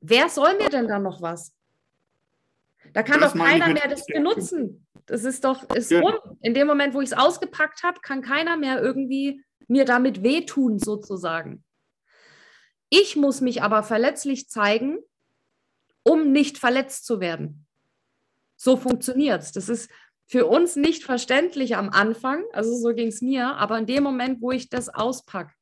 [0.01, 1.53] wer soll mir denn da noch was?
[2.93, 4.85] Da kann das doch keiner mehr das benutzen.
[5.05, 5.99] Das ist doch ist ja.
[5.99, 6.15] rum.
[6.41, 10.79] In dem Moment, wo ich es ausgepackt habe, kann keiner mehr irgendwie mir damit wehtun,
[10.79, 11.63] sozusagen.
[12.89, 14.99] Ich muss mich aber verletzlich zeigen,
[16.08, 17.66] um nicht verletzt zu werden.
[18.56, 19.51] So funktioniert es.
[19.51, 19.89] Das ist
[20.28, 24.41] für uns nicht verständlich am Anfang, also so ging es mir, aber in dem Moment,
[24.41, 25.53] wo ich das auspacke.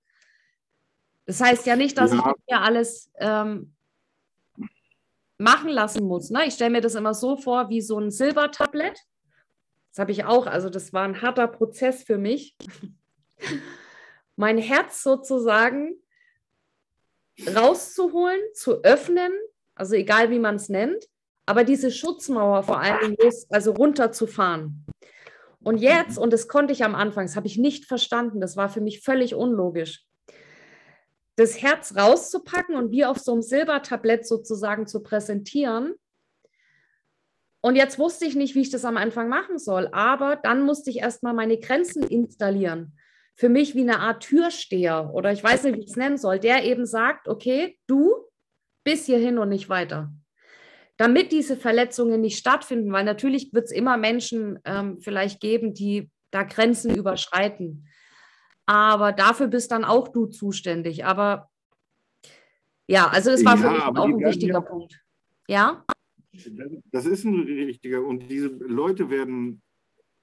[1.25, 2.17] Das heißt ja nicht, dass ja.
[2.17, 3.73] ich mir alles ähm,
[5.37, 6.29] machen lassen muss.
[6.29, 6.45] Ne?
[6.45, 8.99] Ich stelle mir das immer so vor wie so ein Silbertablett.
[9.91, 12.55] Das habe ich auch, also das war ein harter Prozess für mich.
[14.35, 15.95] mein Herz sozusagen
[17.47, 19.31] rauszuholen, zu öffnen,
[19.75, 21.05] also egal wie man es nennt,
[21.45, 24.85] aber diese Schutzmauer vor allem ist, also runterzufahren.
[25.61, 28.69] Und jetzt, und das konnte ich am Anfang, das habe ich nicht verstanden, das war
[28.69, 30.05] für mich völlig unlogisch,
[31.35, 35.95] das Herz rauszupacken und wie auf so einem Silbertablett sozusagen zu präsentieren.
[37.61, 40.89] Und jetzt wusste ich nicht, wie ich das am Anfang machen soll, aber dann musste
[40.89, 42.97] ich erstmal meine Grenzen installieren.
[43.35, 46.39] Für mich wie eine Art Türsteher oder ich weiß nicht, wie ich es nennen soll,
[46.39, 48.13] der eben sagt, okay, du
[48.83, 50.13] bis hierhin und nicht weiter.
[50.97, 56.11] Damit diese Verletzungen nicht stattfinden, weil natürlich wird es immer Menschen ähm, vielleicht geben, die
[56.29, 57.87] da Grenzen überschreiten.
[58.65, 61.05] Aber dafür bist dann auch du zuständig.
[61.05, 61.49] Aber
[62.87, 64.99] ja, also das war ja, für mich auch ein wichtiger ja, Punkt.
[65.47, 65.85] Ja?
[66.91, 68.03] Das ist ein richtiger.
[68.05, 69.62] Und diese Leute werden,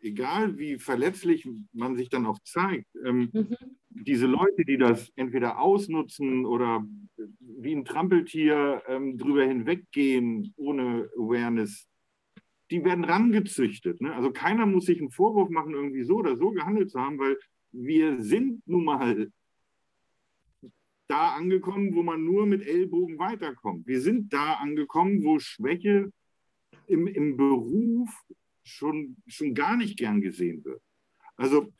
[0.00, 3.56] egal wie verletzlich man sich dann auch zeigt, ähm, mhm
[3.90, 6.86] diese Leute, die das entweder ausnutzen oder
[7.40, 11.86] wie ein Trampeltier ähm, drüber hinweggehen ohne Awareness,
[12.70, 14.00] die werden rangezüchtet.
[14.00, 14.14] Ne?
[14.14, 17.36] Also keiner muss sich einen Vorwurf machen, irgendwie so oder so gehandelt zu haben, weil
[17.72, 19.30] wir sind nun mal
[21.08, 23.86] da angekommen, wo man nur mit Ellbogen weiterkommt.
[23.86, 26.12] Wir sind da angekommen, wo Schwäche
[26.86, 28.10] im, im Beruf
[28.70, 30.82] schon, schon gar nicht gern gesehen wird.
[31.36, 31.72] Also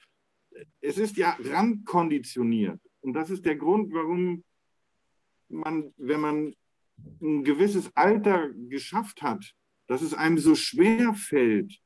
[0.81, 2.81] es ist ja randkonditioniert.
[3.01, 4.45] Und das ist der Grund, warum
[5.49, 6.55] man, wenn man
[7.21, 9.55] ein gewisses Alter geschafft hat,
[9.87, 11.79] dass es einem so schwer fällt,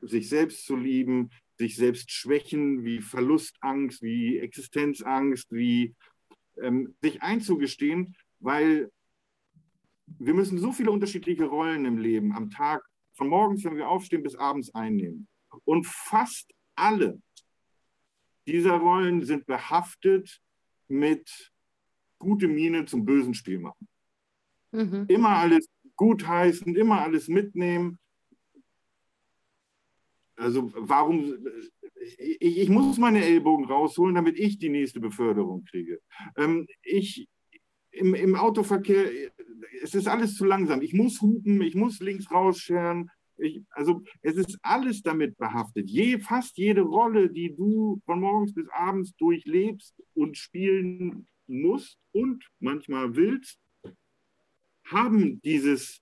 [0.00, 5.94] sich selbst zu lieben, sich selbst schwächen, wie Verlustangst, wie Existenzangst, wie
[6.60, 8.90] ähm, sich einzugestehen, weil
[10.06, 14.22] wir müssen so viele unterschiedliche Rollen im Leben am Tag, von morgens, wenn wir aufstehen,
[14.22, 15.28] bis abends einnehmen.
[15.64, 17.20] Und fast alle
[18.46, 20.40] dieser Rollen sind behaftet
[20.88, 21.52] mit
[22.18, 23.88] gute Miene zum bösen Spiel machen.
[24.72, 25.06] Mhm.
[25.08, 27.98] Immer alles gutheißen, immer alles mitnehmen.
[30.36, 31.46] Also warum,
[32.18, 36.00] ich, ich, muss meine Ellbogen rausholen, damit ich die nächste Beförderung kriege.
[36.36, 37.28] Ähm, ich,
[37.94, 39.10] im, im Autoverkehr,
[39.82, 40.82] es ist alles zu langsam.
[40.82, 45.90] Ich muss hupen, ich muss links rausscheren, ich, also es ist alles damit behaftet.
[45.90, 52.44] Je, fast jede Rolle, die du von morgens bis abends durchlebst und spielen musst und
[52.60, 53.58] manchmal willst,
[54.84, 56.00] haben dieses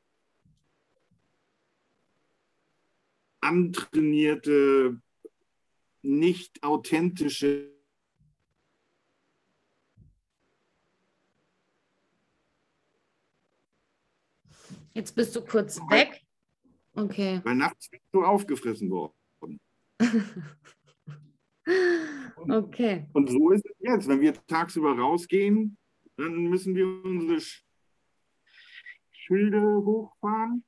[3.40, 5.00] antrainierte,
[6.02, 7.71] nicht authentische
[14.94, 16.22] Jetzt bist du kurz weg.
[16.94, 17.40] Okay.
[17.44, 19.14] Weil nachts bist du aufgefressen worden.
[22.48, 23.06] okay.
[23.12, 24.08] Und so ist es jetzt.
[24.08, 25.78] Wenn wir tagsüber rausgehen,
[26.16, 27.40] dann müssen wir unsere
[29.10, 30.64] Schilde hochfahren.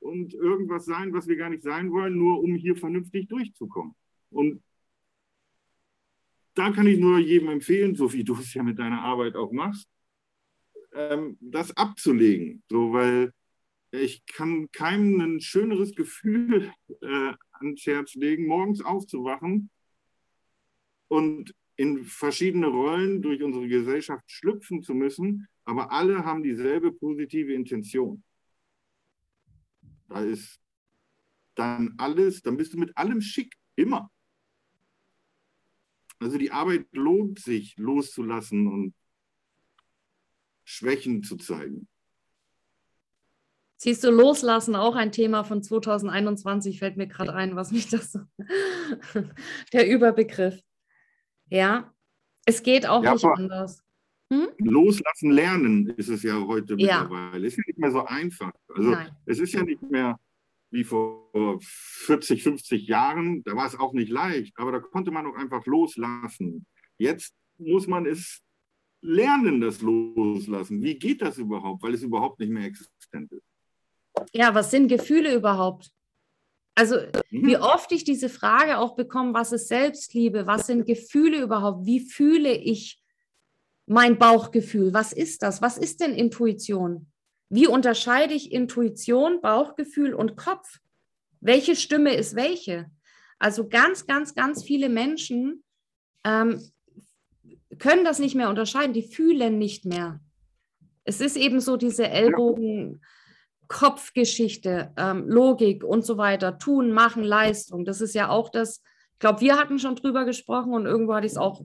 [0.00, 3.94] und irgendwas sein, was wir gar nicht sein wollen, nur um hier vernünftig durchzukommen.
[4.30, 4.62] Und
[6.54, 9.52] da kann ich nur jedem empfehlen, so wie du es ja mit deiner Arbeit auch
[9.52, 9.88] machst,
[10.92, 12.62] ähm, das abzulegen.
[12.68, 13.32] So, weil
[13.90, 19.70] ich kann keinem ein schöneres Gefühl äh, ans Herz legen, morgens aufzuwachen
[21.08, 27.52] und in verschiedene Rollen durch unsere Gesellschaft schlüpfen zu müssen, aber alle haben dieselbe positive
[27.52, 28.22] Intention.
[30.08, 30.60] Da ist
[31.54, 34.10] dann alles, dann bist du mit allem schick, immer.
[36.18, 38.94] Also die Arbeit lohnt sich loszulassen und
[40.64, 41.88] Schwächen zu zeigen.
[43.80, 48.10] Siehst du, loslassen auch ein Thema von 2021 fällt mir gerade ein, was mich das
[48.10, 48.18] so,
[49.72, 50.60] der Überbegriff.
[51.48, 51.94] Ja,
[52.44, 53.84] es geht auch ja, nicht anders.
[54.32, 54.48] Hm?
[54.58, 57.02] Loslassen lernen ist es ja heute ja.
[57.02, 57.46] mittlerweile.
[57.46, 58.52] Ist ja nicht mehr so einfach.
[58.74, 59.16] Also Nein.
[59.26, 60.18] es ist ja nicht mehr
[60.70, 63.44] wie vor 40, 50 Jahren.
[63.44, 66.66] Da war es auch nicht leicht, aber da konnte man auch einfach loslassen.
[66.98, 68.42] Jetzt muss man es
[69.02, 70.82] lernen, das Loslassen.
[70.82, 71.82] Wie geht das überhaupt?
[71.84, 73.47] Weil es überhaupt nicht mehr existent ist.
[74.32, 75.90] Ja, was sind Gefühle überhaupt?
[76.74, 76.96] Also
[77.30, 77.46] mhm.
[77.46, 80.46] wie oft ich diese Frage auch bekomme, was ist Selbstliebe?
[80.46, 81.86] Was sind Gefühle überhaupt?
[81.86, 83.02] Wie fühle ich
[83.86, 84.94] mein Bauchgefühl?
[84.94, 85.60] Was ist das?
[85.60, 87.08] Was ist denn Intuition?
[87.48, 90.78] Wie unterscheide ich Intuition, Bauchgefühl und Kopf?
[91.40, 92.90] Welche Stimme ist welche?
[93.38, 95.64] Also ganz, ganz, ganz viele Menschen
[96.24, 96.60] ähm,
[97.78, 100.20] können das nicht mehr unterscheiden, die fühlen nicht mehr.
[101.04, 103.00] Es ist eben so diese Ellbogen.
[103.68, 107.84] Kopfgeschichte, ähm, Logik und so weiter, tun, machen, Leistung.
[107.84, 111.26] Das ist ja auch das, ich glaube, wir hatten schon drüber gesprochen und irgendwo hatte
[111.26, 111.62] ich es auch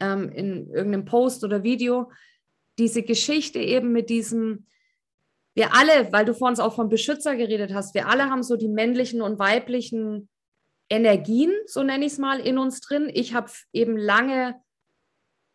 [0.00, 2.10] ähm, in irgendeinem Post oder Video,
[2.78, 4.66] diese Geschichte eben mit diesem,
[5.54, 8.56] wir alle, weil du vor uns auch vom Beschützer geredet hast, wir alle haben so
[8.56, 10.28] die männlichen und weiblichen
[10.90, 13.10] Energien, so nenne ich es mal, in uns drin.
[13.12, 14.54] Ich habe eben lange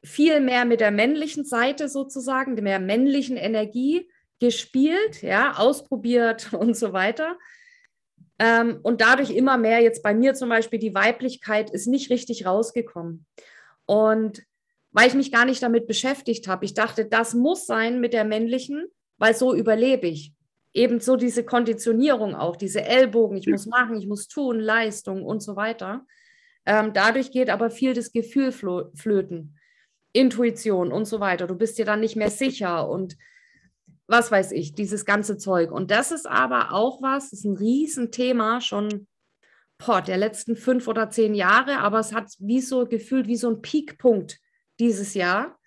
[0.04, 4.10] viel mehr mit der männlichen Seite sozusagen, der männlichen Energie
[4.44, 7.38] gespielt, ja, ausprobiert und so weiter.
[8.40, 12.46] Ähm, und dadurch immer mehr, jetzt bei mir zum Beispiel, die Weiblichkeit ist nicht richtig
[12.46, 13.26] rausgekommen.
[13.86, 14.44] Und
[14.92, 18.26] weil ich mich gar nicht damit beschäftigt habe, ich dachte, das muss sein mit der
[18.26, 18.88] männlichen,
[19.18, 20.34] weil so überlebe ich.
[20.74, 23.54] Ebenso diese Konditionierung auch, diese Ellbogen, ich ja.
[23.54, 26.06] muss machen, ich muss tun, Leistung und so weiter.
[26.66, 29.58] Ähm, dadurch geht aber viel das Gefühl flöten,
[30.12, 31.48] Intuition und so weiter.
[31.48, 33.16] Du bist dir dann nicht mehr sicher und
[34.08, 35.72] was weiß ich, dieses ganze Zeug.
[35.72, 39.08] Und das ist aber auch was, das ist ein Riesenthema schon
[39.86, 43.50] boah, der letzten fünf oder zehn Jahre, aber es hat wie so gefühlt wie so
[43.50, 44.40] ein Peakpunkt
[44.80, 45.60] dieses Jahr.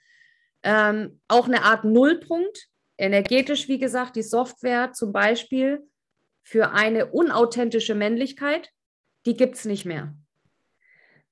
[0.63, 2.69] Ähm, auch eine Art Nullpunkt.
[2.99, 5.87] Energetisch, wie gesagt, die Software zum Beispiel
[6.43, 8.71] für eine unauthentische Männlichkeit,
[9.27, 10.15] die gibt es nicht mehr.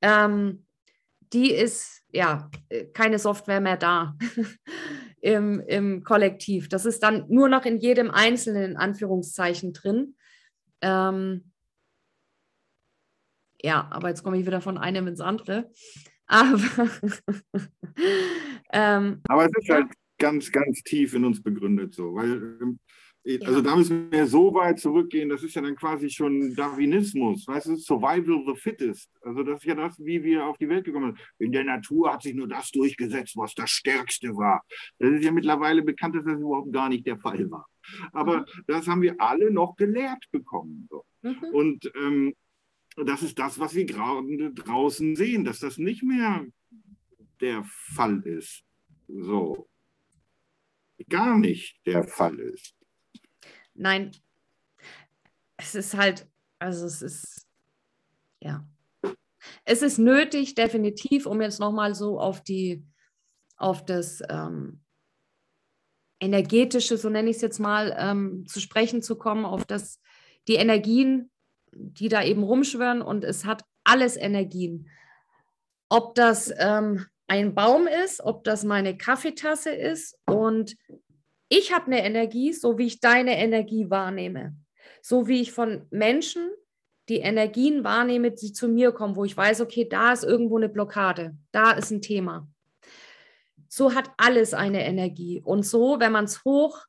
[0.03, 0.67] Ähm,
[1.33, 2.51] die ist ja
[2.93, 4.17] keine Software mehr da.
[5.25, 6.69] im, im Kollektiv.
[6.69, 10.17] Das ist dann nur noch in jedem Einzelnen in Anführungszeichen drin.
[10.83, 11.51] Ähm,
[13.63, 15.71] ja, aber jetzt komme ich wieder von einem ins andere.
[16.27, 16.61] Aber,
[18.73, 19.87] ähm, aber es ist halt
[20.19, 22.77] ganz, ganz tief in uns begründet so, weil
[23.25, 27.47] ähm, also da müssen wir so weit zurückgehen, das ist ja dann quasi schon Darwinismus,
[27.47, 29.11] weißt du, Survival of the Fittest.
[29.23, 31.29] Also das ist ja das, wie wir auf die Welt gekommen sind.
[31.39, 34.63] In der Natur hat sich nur das durchgesetzt, was das Stärkste war.
[34.99, 37.67] Das ist ja mittlerweile bekannt, dass das überhaupt gar nicht der Fall war.
[38.13, 38.45] Aber mhm.
[38.67, 40.87] das haben wir alle noch gelehrt bekommen.
[40.91, 41.05] So.
[41.23, 41.45] Mhm.
[41.53, 42.35] Und ähm,
[42.97, 46.47] das ist das, was wir gerade draußen sehen, dass das nicht mehr
[47.41, 48.63] der Fall ist.
[49.09, 49.69] So.
[51.09, 52.75] Gar nicht der Fall ist.
[53.75, 54.13] Nein,
[55.57, 56.27] es ist halt,
[56.59, 57.47] also es ist,
[58.41, 58.67] ja.
[59.65, 62.85] Es ist nötig, definitiv, um jetzt nochmal so auf die,
[63.57, 64.81] auf das ähm,
[66.21, 70.01] energetische, so nenne ich es jetzt mal, ähm, zu sprechen zu kommen, auf das,
[70.49, 71.31] die Energien,
[71.73, 74.89] die da eben rumschwören und es hat alles Energien.
[75.89, 80.77] Ob das ähm, ein Baum ist, ob das meine Kaffeetasse ist und
[81.49, 84.57] ich habe eine Energie, so wie ich deine Energie wahrnehme.
[85.03, 86.51] So wie ich von Menschen
[87.09, 90.71] die Energien wahrnehme, die zu mir kommen, wo ich weiß, okay, da ist irgendwo eine
[90.71, 92.49] Blockade, da ist ein Thema.
[93.69, 95.43] So hat alles eine Energie.
[95.45, 96.87] Und so, wenn man es hoch,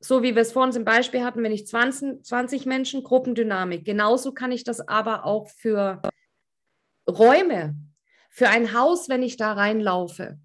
[0.00, 4.32] so wie wir es vorhin zum Beispiel hatten, wenn ich 20, 20 Menschen, Gruppendynamik, genauso
[4.32, 6.02] kann ich das aber auch für
[7.08, 7.76] Räume,
[8.28, 10.38] für ein Haus, wenn ich da reinlaufe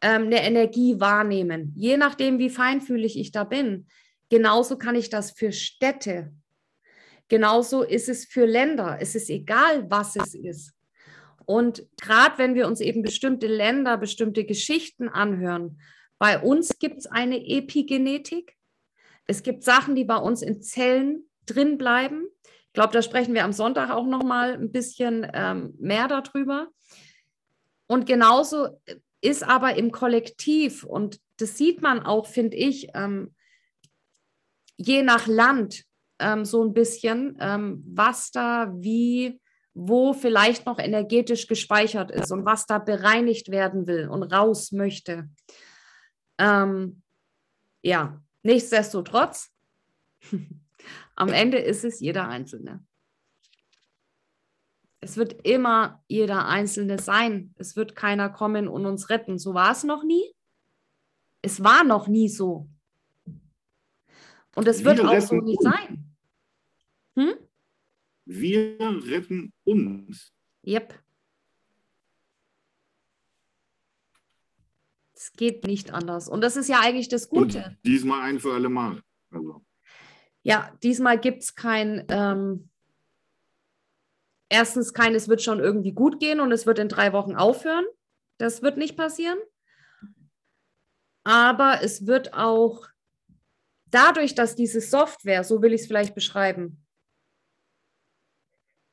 [0.00, 1.72] ähm, eine Energie wahrnehmen.
[1.76, 3.86] Je nachdem, wie feinfühlig ich da bin.
[4.28, 6.32] Genauso kann ich das für Städte.
[7.28, 8.98] Genauso ist es für Länder.
[9.00, 10.72] Es ist egal, was es ist.
[11.44, 15.80] Und gerade wenn wir uns eben bestimmte Länder, bestimmte Geschichten anhören,
[16.18, 18.56] bei uns gibt es eine Epigenetik.
[19.26, 22.26] Es gibt Sachen, die bei uns in Zellen drin bleiben.
[22.44, 26.68] Ich glaube, da sprechen wir am Sonntag auch noch mal ein bisschen ähm, mehr darüber.
[27.86, 28.80] Und genauso
[29.20, 33.34] ist aber im Kollektiv, und das sieht man auch, finde ich, ähm,
[34.76, 35.84] je nach Land
[36.18, 39.40] ähm, so ein bisschen, ähm, was da wie,
[39.74, 45.28] wo vielleicht noch energetisch gespeichert ist und was da bereinigt werden will und raus möchte.
[46.38, 47.02] Ähm,
[47.82, 49.50] ja, nichtsdestotrotz,
[51.16, 52.84] am Ende ist es jeder Einzelne.
[55.00, 57.54] Es wird immer jeder Einzelne sein.
[57.56, 59.38] Es wird keiner kommen und uns retten.
[59.38, 60.34] So war es noch nie.
[61.40, 62.68] Es war noch nie so.
[64.56, 66.16] Und es wird auch so nicht sein.
[67.14, 67.34] Hm?
[68.24, 70.32] Wir retten uns.
[70.66, 70.94] Yep.
[75.14, 76.28] Es geht nicht anders.
[76.28, 77.58] Und das ist ja eigentlich das Gute.
[77.58, 79.02] Und diesmal ein für alle Mal.
[79.30, 79.64] Also.
[80.42, 82.67] Ja, diesmal gibt es kein, ähm,
[84.48, 87.84] erstens kein, es wird schon irgendwie gut gehen und es wird in drei Wochen aufhören.
[88.38, 89.38] Das wird nicht passieren.
[91.24, 92.86] Aber es wird auch
[93.86, 96.84] dadurch, dass diese Software, so will ich es vielleicht beschreiben,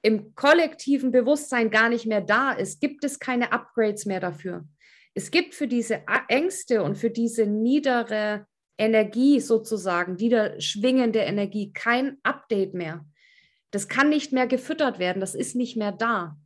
[0.01, 4.67] im kollektiven Bewusstsein gar nicht mehr da ist, gibt es keine Upgrades mehr dafür.
[5.15, 8.45] Es gibt für diese Ängste und für diese niedere
[8.77, 13.05] Energie sozusagen, niederschwingende Energie, kein Update mehr.
[13.75, 16.37] Das kann nicht mehr gefüttert werden, das ist nicht mehr da.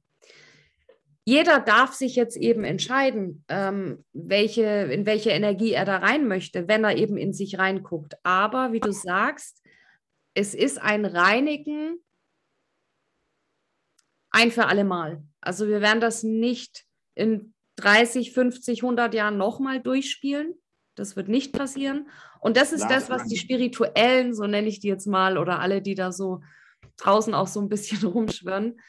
[1.25, 6.67] Jeder darf sich jetzt eben entscheiden, ähm, welche, in welche Energie er da rein möchte,
[6.67, 8.15] wenn er eben in sich reinguckt.
[8.23, 9.63] Aber wie du sagst,
[10.34, 11.99] es ist ein Reinigen
[14.32, 15.21] ein für alle Mal.
[15.39, 20.55] Also wir werden das nicht in 30, 50, 100 Jahren nochmal durchspielen.
[20.95, 22.09] Das wird nicht passieren.
[22.39, 25.84] Und das ist das, was die Spirituellen, so nenne ich die jetzt mal, oder alle,
[25.84, 26.41] die da so
[27.02, 28.80] draußen auch so ein bisschen rumschwirren,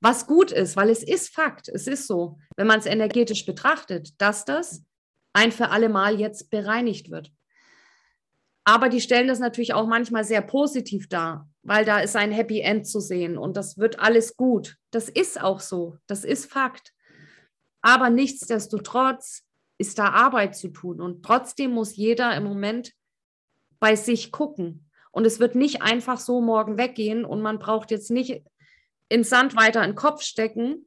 [0.00, 4.20] was gut ist, weil es ist Fakt, es ist so, wenn man es energetisch betrachtet,
[4.20, 4.84] dass das
[5.32, 7.32] ein für alle Mal jetzt bereinigt wird.
[8.64, 12.60] Aber die stellen das natürlich auch manchmal sehr positiv dar, weil da ist ein Happy
[12.60, 14.76] End zu sehen und das wird alles gut.
[14.90, 16.92] Das ist auch so, das ist Fakt.
[17.80, 19.44] Aber nichtsdestotrotz
[19.78, 22.92] ist da Arbeit zu tun und trotzdem muss jeder im Moment
[23.80, 24.87] bei sich gucken.
[25.10, 28.42] Und es wird nicht einfach so morgen weggehen und man braucht jetzt nicht
[29.08, 30.86] ins Sand weiter in den Kopf stecken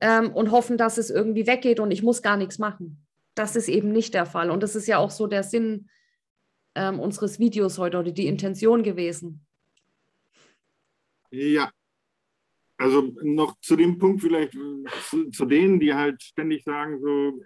[0.00, 3.06] ähm, und hoffen, dass es irgendwie weggeht und ich muss gar nichts machen.
[3.34, 4.50] Das ist eben nicht der Fall.
[4.50, 5.88] Und das ist ja auch so der Sinn
[6.74, 9.46] ähm, unseres Videos heute oder die Intention gewesen.
[11.30, 11.70] Ja,
[12.76, 14.52] also noch zu dem Punkt vielleicht,
[15.08, 17.40] zu, zu, denen, die halt ständig sagen, so,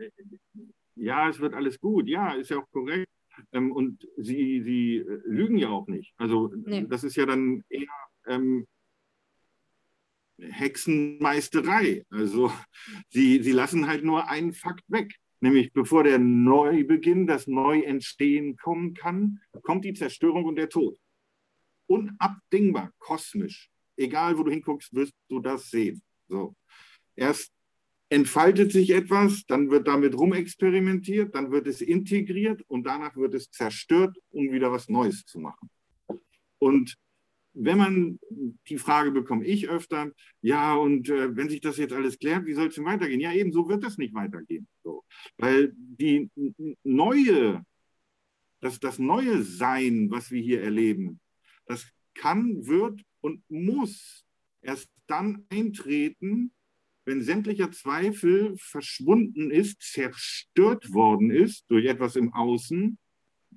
[0.94, 3.10] ja, es wird alles gut, ja, ist ja auch korrekt.
[3.52, 6.14] Ähm, und sie, sie lügen ja auch nicht.
[6.16, 6.86] Also nee.
[6.88, 7.88] das ist ja dann eher
[8.26, 8.66] ähm,
[10.38, 12.04] Hexenmeisterei.
[12.10, 12.52] Also
[13.08, 15.14] sie, sie lassen halt nur einen Fakt weg.
[15.40, 20.98] Nämlich bevor der Neubeginn, das Neuentstehen kommen kann, kommt die Zerstörung und der Tod.
[21.86, 23.68] Unabdingbar, kosmisch.
[23.96, 26.02] Egal, wo du hinguckst, wirst du das sehen.
[26.28, 26.56] So.
[27.14, 27.53] Erst
[28.14, 33.50] entfaltet sich etwas, dann wird damit rumexperimentiert, dann wird es integriert und danach wird es
[33.50, 35.68] zerstört, um wieder was Neues zu machen.
[36.58, 36.96] Und
[37.54, 38.20] wenn man
[38.68, 42.54] die Frage bekomme ich öfter, ja, und äh, wenn sich das jetzt alles klärt, wie
[42.54, 43.20] soll es denn weitergehen?
[43.20, 44.66] Ja, eben so wird es nicht weitergehen.
[44.84, 45.04] So.
[45.36, 46.30] Weil die
[46.84, 47.64] neue,
[48.60, 51.20] das, das neue Sein, was wir hier erleben,
[51.66, 54.24] das kann, wird und muss
[54.62, 56.52] erst dann eintreten,
[57.04, 62.98] wenn sämtlicher Zweifel verschwunden ist, zerstört worden ist durch etwas im Außen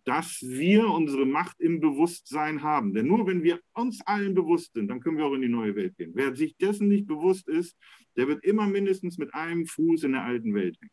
[0.07, 2.93] dass wir unsere Macht im Bewusstsein haben.
[2.93, 5.75] Denn nur wenn wir uns allen bewusst sind, dann können wir auch in die neue
[5.75, 6.11] Welt gehen.
[6.15, 7.77] Wer sich dessen nicht bewusst ist,
[8.15, 10.91] der wird immer mindestens mit einem Fuß in der alten Welt hängen.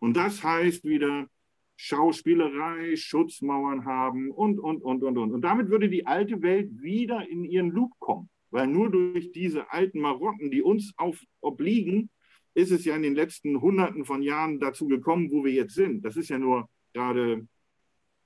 [0.00, 1.28] Und das heißt wieder
[1.76, 5.32] Schauspielerei, Schutzmauern haben und, und, und, und, und.
[5.32, 8.30] Und damit würde die alte Welt wieder in ihren Loop kommen.
[8.54, 12.08] Weil nur durch diese alten Marotten, die uns auf, obliegen,
[12.54, 16.04] ist es ja in den letzten Hunderten von Jahren dazu gekommen, wo wir jetzt sind.
[16.04, 17.46] Das ist ja nur gerade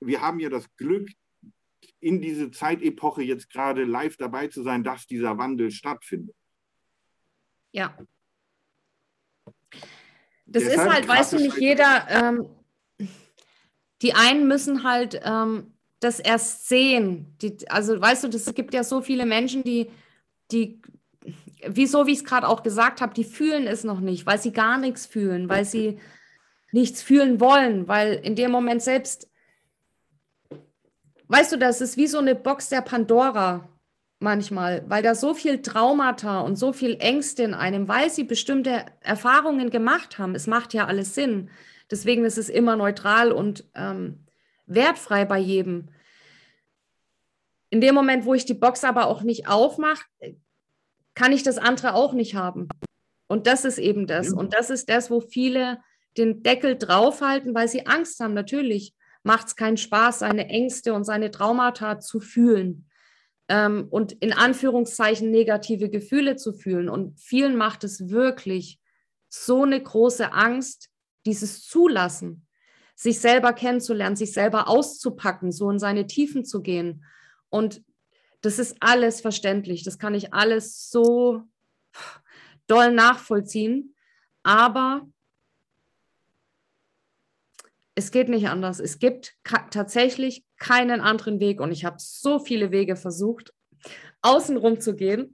[0.01, 1.09] wir haben ja das Glück,
[1.99, 6.35] in diese Zeitepoche jetzt gerade live dabei zu sein, dass dieser Wandel stattfindet.
[7.71, 7.97] Ja.
[10.45, 12.49] Das Deshalb ist halt, weißt du, nicht jeder, ähm,
[14.01, 17.37] die einen müssen halt ähm, das erst sehen.
[17.41, 19.89] Die, also weißt du, es gibt ja so viele Menschen, die,
[20.51, 20.81] die,
[21.67, 24.51] wieso, wie ich es gerade auch gesagt habe, die fühlen es noch nicht, weil sie
[24.51, 25.99] gar nichts fühlen, weil sie
[26.71, 29.29] nichts fühlen wollen, weil in dem Moment selbst,
[31.27, 33.67] weißt du, das ist wie so eine Box der Pandora
[34.19, 38.85] manchmal, weil da so viel Traumata und so viel Ängste in einem, weil sie bestimmte
[39.01, 40.35] Erfahrungen gemacht haben.
[40.35, 41.49] Es macht ja alles Sinn.
[41.89, 44.25] Deswegen ist es immer neutral und ähm,
[44.67, 45.89] wertfrei bei jedem.
[47.69, 50.03] In dem Moment, wo ich die Box aber auch nicht aufmache,
[51.13, 52.67] kann ich das andere auch nicht haben.
[53.27, 54.33] Und das ist eben das.
[54.33, 55.79] Und das ist das, wo viele
[56.17, 58.33] den Deckel draufhalten, weil sie Angst haben.
[58.33, 62.89] Natürlich macht es keinen Spaß, seine Ängste und seine Traumata zu fühlen
[63.49, 66.89] ähm, und in Anführungszeichen negative Gefühle zu fühlen.
[66.89, 68.79] Und vielen macht es wirklich
[69.27, 70.89] so eine große Angst,
[71.25, 72.47] dieses Zulassen,
[72.95, 77.03] sich selber kennenzulernen, sich selber auszupacken, so in seine Tiefen zu gehen.
[77.49, 77.83] Und
[78.41, 79.83] das ist alles verständlich.
[79.83, 81.43] Das kann ich alles so
[82.67, 83.95] doll nachvollziehen.
[84.43, 85.07] Aber
[87.95, 88.79] es geht nicht anders.
[88.79, 93.53] Es gibt tatsächlich keinen anderen Weg und ich habe so viele Wege versucht,
[94.21, 95.33] außenrum zu gehen.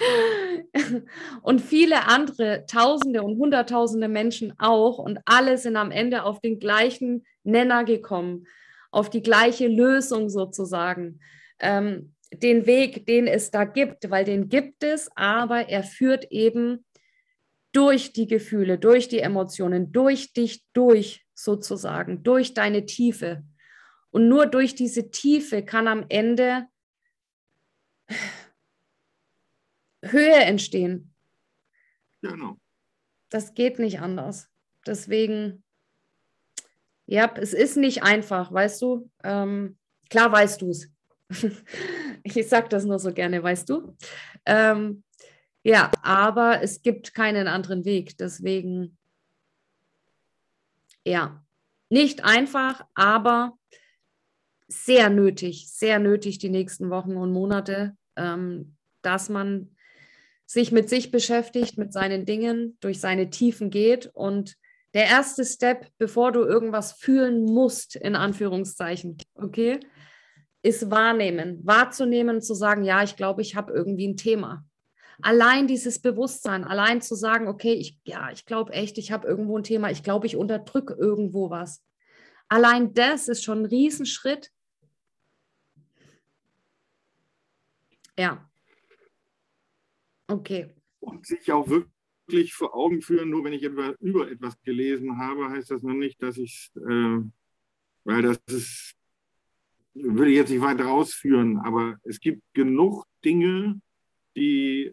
[1.42, 4.98] und viele andere, Tausende und Hunderttausende Menschen auch.
[4.98, 8.46] Und alle sind am Ende auf den gleichen Nenner gekommen,
[8.90, 11.20] auf die gleiche Lösung sozusagen.
[11.60, 16.84] Ähm, den Weg, den es da gibt, weil den gibt es, aber er führt eben
[17.72, 23.44] durch die Gefühle, durch die Emotionen, durch dich durch sozusagen, durch deine Tiefe.
[24.10, 26.66] Und nur durch diese Tiefe kann am Ende
[30.02, 31.14] Höhe entstehen.
[32.22, 32.56] Genau.
[33.28, 34.48] Das geht nicht anders.
[34.86, 35.62] Deswegen,
[37.08, 39.10] ja, es ist nicht einfach, weißt du?
[39.24, 39.78] Ähm,
[40.10, 40.90] klar weißt du es.
[42.22, 43.96] ich sage das nur so gerne, weißt du?
[44.44, 45.02] Ähm,
[45.62, 48.16] ja, aber es gibt keinen anderen Weg.
[48.18, 48.98] Deswegen
[51.08, 51.42] ja,
[51.88, 53.58] nicht einfach, aber
[54.68, 59.74] sehr nötig, sehr nötig die nächsten Wochen und Monate, ähm, dass man
[60.44, 64.10] sich mit sich beschäftigt, mit seinen Dingen, durch seine Tiefen geht.
[64.12, 64.58] Und
[64.94, 69.80] der erste Step, bevor du irgendwas fühlen musst, in Anführungszeichen, okay,
[70.62, 74.64] ist wahrnehmen, wahrzunehmen, zu sagen, ja, ich glaube, ich habe irgendwie ein Thema
[75.20, 79.58] allein dieses Bewusstsein, allein zu sagen, okay, ich, ja, ich glaube echt, ich habe irgendwo
[79.58, 81.82] ein Thema, ich glaube, ich unterdrücke irgendwo was.
[82.48, 84.50] Allein das ist schon ein Riesenschritt.
[88.18, 88.48] Ja.
[90.28, 90.74] Okay.
[91.00, 91.92] Und sich auch wirklich
[92.54, 96.22] vor Augen führen, nur wenn ich etwa über etwas gelesen habe, heißt das noch nicht,
[96.22, 97.20] dass ich, äh,
[98.04, 98.94] weil das ist,
[99.94, 103.80] würde ich jetzt nicht weiter ausführen, aber es gibt genug Dinge,
[104.36, 104.92] die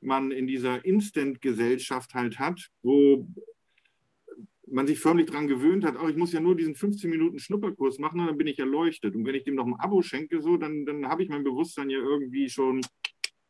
[0.00, 3.26] man in dieser Instant-Gesellschaft halt hat, wo
[4.66, 7.98] man sich förmlich daran gewöhnt hat, oh, ich muss ja nur diesen 15 Minuten Schnupperkurs
[7.98, 9.14] machen und dann bin ich erleuchtet.
[9.14, 11.90] Und wenn ich dem noch ein Abo schenke, so, dann, dann habe ich mein Bewusstsein
[11.90, 12.80] ja irgendwie schon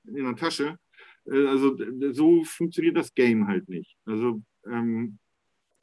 [0.07, 0.79] in der Tasche.
[1.27, 1.77] Äh, also
[2.13, 3.97] so funktioniert das Game halt nicht.
[4.05, 5.19] Also ähm,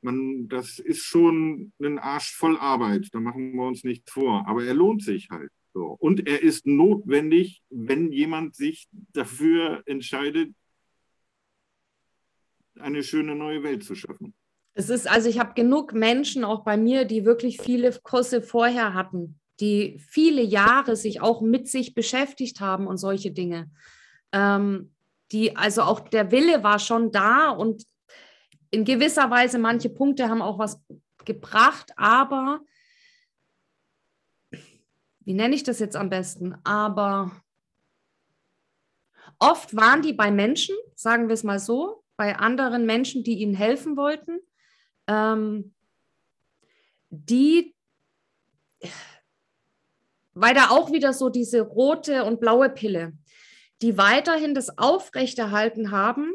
[0.02, 4.48] man, das ist schon ein Arsch voll Arbeit, da machen wir uns nichts vor.
[4.48, 5.52] Aber er lohnt sich halt.
[5.74, 5.96] So.
[6.00, 10.54] Und er ist notwendig, wenn jemand sich dafür entscheidet,
[12.80, 14.34] eine schöne neue Welt zu schaffen.
[14.74, 18.94] Es ist, also ich habe genug Menschen auch bei mir, die wirklich viele Kurse vorher
[18.94, 23.70] hatten, die viele Jahre sich auch mit sich beschäftigt haben und solche Dinge.
[24.32, 24.91] Ähm,
[25.32, 27.86] die, also auch der Wille war schon da und
[28.70, 30.82] in gewisser Weise manche Punkte haben auch was
[31.26, 32.62] gebracht, aber
[35.24, 36.56] wie nenne ich das jetzt am besten?
[36.64, 37.32] Aber
[39.40, 43.54] oft waren die bei Menschen, sagen wir es mal so, bei anderen Menschen, die ihnen
[43.54, 44.40] helfen wollten,
[45.08, 45.74] ähm,
[47.10, 47.76] die,
[50.34, 53.14] weil da auch wieder so diese rote und blaue Pille,
[53.82, 56.32] die weiterhin das Aufrechterhalten haben,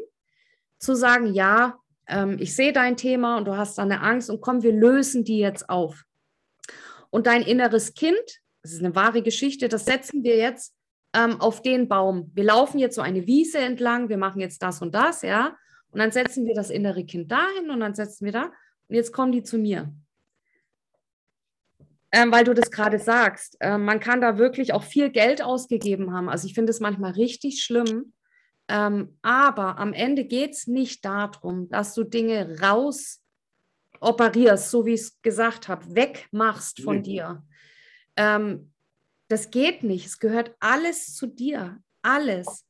[0.79, 4.41] zu sagen, ja, ähm, ich sehe dein Thema und du hast da eine Angst und
[4.41, 6.03] komm, wir lösen die jetzt auf.
[7.09, 10.73] Und dein inneres Kind, das ist eine wahre Geschichte, das setzen wir jetzt
[11.13, 12.31] ähm, auf den Baum.
[12.33, 15.55] Wir laufen jetzt so eine Wiese entlang, wir machen jetzt das und das, ja.
[15.91, 18.43] Und dann setzen wir das innere Kind dahin und dann setzen wir da.
[18.87, 19.93] Und jetzt kommen die zu mir.
[22.17, 23.57] Ähm, weil du das gerade sagst.
[23.59, 26.29] Ähm, man kann da wirklich auch viel Geld ausgegeben haben.
[26.29, 28.13] Also ich finde es manchmal richtig schlimm.
[28.67, 33.21] Ähm, aber am Ende geht es nicht darum, dass du Dinge raus
[33.99, 37.03] operierst, so wie ich es gesagt habe, wegmachst von nee.
[37.03, 37.43] dir.
[38.15, 38.73] ähm,
[39.29, 40.05] das geht nicht.
[40.05, 41.79] Es gehört alles zu dir.
[42.01, 42.65] Alles.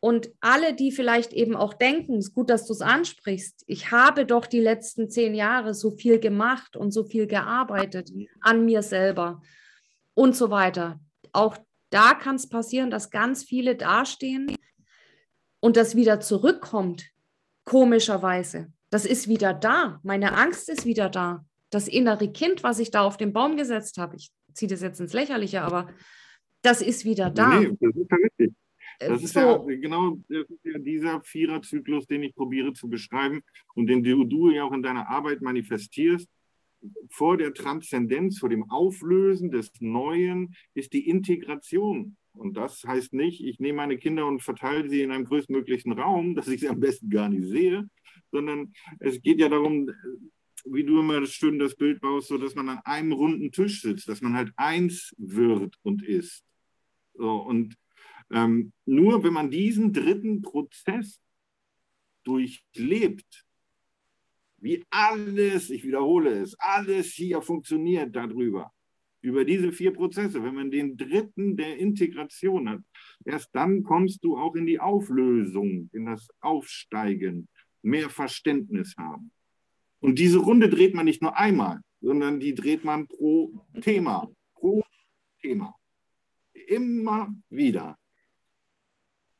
[0.00, 3.90] Und alle, die vielleicht eben auch denken, es ist gut, dass du es ansprichst, ich
[3.90, 8.10] habe doch die letzten zehn Jahre so viel gemacht und so viel gearbeitet
[8.40, 9.40] an mir selber
[10.14, 11.00] und so weiter.
[11.32, 11.56] Auch
[11.90, 14.54] da kann es passieren, dass ganz viele dastehen
[15.60, 17.06] und das wieder zurückkommt,
[17.64, 18.72] komischerweise.
[18.90, 19.98] Das ist wieder da.
[20.02, 21.44] Meine Angst ist wieder da.
[21.70, 25.00] Das innere Kind, was ich da auf den Baum gesetzt habe, ich ziehe das jetzt
[25.00, 25.88] ins Lächerliche, aber
[26.62, 27.60] das ist wieder da.
[27.60, 28.54] Nee, das ist ja richtig.
[28.98, 29.40] Das ist so.
[29.40, 33.42] ja genau das ist ja dieser Viererzyklus, den ich probiere zu beschreiben
[33.74, 36.28] und den du, du ja auch in deiner Arbeit manifestierst.
[37.10, 42.16] Vor der Transzendenz, vor dem Auflösen des Neuen ist die Integration.
[42.32, 46.34] Und das heißt nicht, ich nehme meine Kinder und verteile sie in einem größtmöglichen Raum,
[46.34, 47.88] dass ich sie am besten gar nicht sehe,
[48.30, 49.90] sondern es geht ja darum,
[50.66, 54.08] wie du immer schön das Bild baust, so dass man an einem runden Tisch sitzt,
[54.08, 56.44] dass man halt eins wird und ist.
[57.14, 57.76] So, und
[58.30, 61.20] ähm, nur wenn man diesen dritten Prozess
[62.24, 63.44] durchlebt,
[64.58, 68.72] wie alles, ich wiederhole es, alles hier funktioniert darüber,
[69.20, 72.80] über diese vier Prozesse, wenn man den dritten der Integration hat,
[73.24, 77.48] erst dann kommst du auch in die Auflösung, in das Aufsteigen,
[77.82, 79.30] mehr Verständnis haben.
[80.00, 84.84] Und diese Runde dreht man nicht nur einmal, sondern die dreht man pro Thema, pro
[85.40, 85.74] Thema.
[86.52, 87.96] Immer wieder.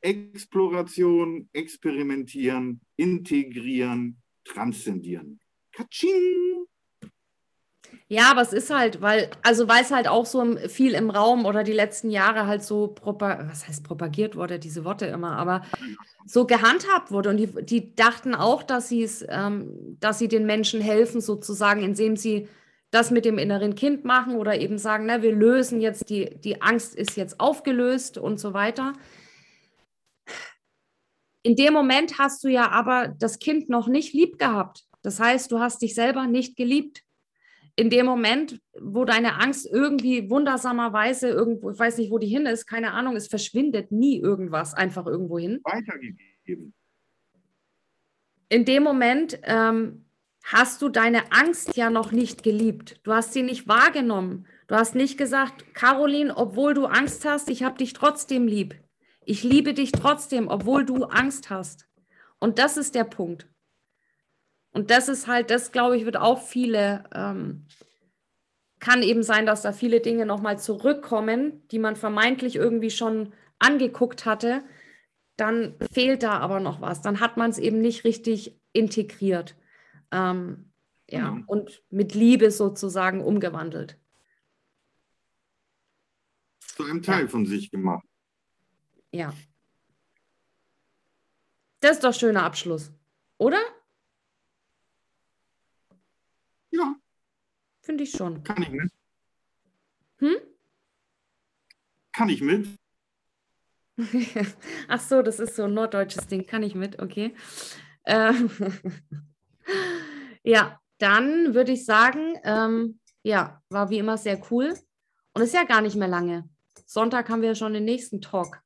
[0.06, 5.40] Exploration, experimentieren, integrieren, transzendieren.
[5.72, 6.66] Katsching!
[8.08, 11.44] Ja, aber es ist halt, weil, also weil es halt auch so viel im Raum
[11.44, 15.62] oder die letzten Jahre halt so, was heißt propagiert wurde, diese Worte immer, aber
[16.24, 17.30] so gehandhabt wurde.
[17.30, 22.46] Und die, die dachten auch, dass ähm, dass sie den Menschen helfen, sozusagen, indem sie
[22.92, 26.62] das mit dem inneren Kind machen oder eben sagen, na, wir lösen jetzt, die, die
[26.62, 28.92] Angst ist jetzt aufgelöst und so weiter.
[31.46, 34.82] In dem Moment hast du ja aber das Kind noch nicht lieb gehabt.
[35.02, 37.04] Das heißt, du hast dich selber nicht geliebt.
[37.76, 42.46] In dem Moment, wo deine Angst irgendwie wundersamerweise irgendwo, ich weiß nicht, wo die hin
[42.46, 45.60] ist, keine Ahnung, es verschwindet nie irgendwas einfach irgendwo hin.
[45.62, 46.74] Weitergegeben.
[48.48, 50.04] In dem Moment ähm,
[50.42, 52.98] hast du deine Angst ja noch nicht geliebt.
[53.04, 54.48] Du hast sie nicht wahrgenommen.
[54.66, 58.74] Du hast nicht gesagt, Caroline, obwohl du Angst hast, ich habe dich trotzdem lieb.
[59.26, 61.88] Ich liebe dich trotzdem, obwohl du Angst hast.
[62.38, 63.48] Und das ist der Punkt.
[64.70, 67.66] Und das ist halt, das glaube ich, wird auch viele, ähm,
[68.78, 74.26] kann eben sein, dass da viele Dinge nochmal zurückkommen, die man vermeintlich irgendwie schon angeguckt
[74.26, 74.62] hatte.
[75.36, 77.02] Dann fehlt da aber noch was.
[77.02, 79.56] Dann hat man es eben nicht richtig integriert.
[80.12, 80.70] Ähm,
[81.10, 81.44] ja, mhm.
[81.48, 83.98] und mit Liebe sozusagen umgewandelt.
[86.60, 87.28] Zu einem Teil ja.
[87.28, 88.06] von sich gemacht.
[89.16, 89.32] Ja.
[91.80, 92.92] Das ist doch schöner Abschluss,
[93.38, 93.60] oder?
[96.70, 96.96] Ja.
[97.80, 98.44] Finde ich schon.
[98.44, 98.92] Kann ich mit.
[100.18, 100.36] Hm?
[102.12, 102.68] Kann ich mit.
[104.88, 106.46] Ach so, das ist so ein norddeutsches Ding.
[106.46, 107.34] Kann ich mit, okay.
[108.04, 108.50] Ähm
[110.42, 114.78] ja, dann würde ich sagen, ähm, ja, war wie immer sehr cool.
[115.32, 116.50] Und ist ja gar nicht mehr lange.
[116.84, 118.62] Sonntag haben wir schon den nächsten Talk.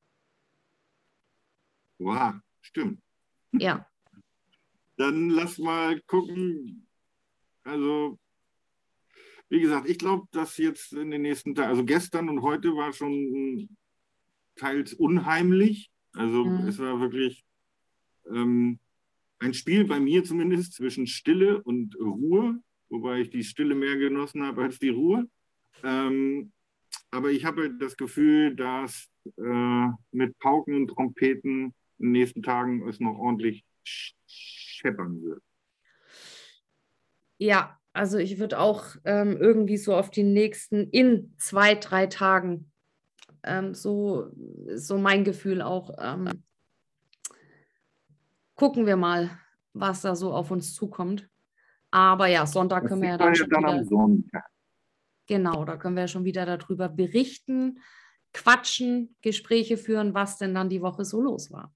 [2.00, 3.00] Wow, stimmt.
[3.52, 3.86] Ja.
[4.96, 6.86] Dann lass mal gucken.
[7.62, 8.18] Also,
[9.50, 12.92] wie gesagt, ich glaube, dass jetzt in den nächsten Tagen, also gestern und heute war
[12.92, 13.68] schon
[14.56, 15.90] teils unheimlich.
[16.12, 16.68] Also mhm.
[16.68, 17.44] es war wirklich
[18.30, 18.78] ähm,
[19.38, 24.42] ein Spiel bei mir zumindest zwischen Stille und Ruhe, wobei ich die Stille mehr genossen
[24.42, 25.28] habe als die Ruhe.
[25.82, 26.52] Ähm,
[27.10, 32.88] aber ich habe das Gefühl, dass äh, mit Pauken und Trompeten in den nächsten Tagen
[32.88, 35.42] es noch ordentlich scheppern wird.
[37.38, 42.70] Ja, also ich würde auch ähm, irgendwie so auf die nächsten in zwei, drei Tagen
[43.42, 44.30] ähm, so,
[44.74, 45.94] so mein Gefühl auch.
[45.98, 46.42] Ähm,
[48.54, 49.30] gucken wir mal,
[49.72, 51.28] was da so auf uns zukommt.
[51.90, 54.44] Aber ja, Sonntag können wir ja dann, schon dann wieder,
[55.26, 57.80] Genau, da können wir ja schon wieder darüber berichten,
[58.32, 61.72] quatschen, Gespräche führen, was denn dann die Woche so los war.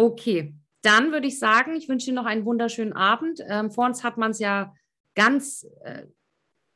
[0.00, 3.40] Okay, dann würde ich sagen, ich wünsche dir noch einen wunderschönen Abend.
[3.46, 4.74] Ähm, vor uns hat man es ja
[5.14, 6.06] ganz äh,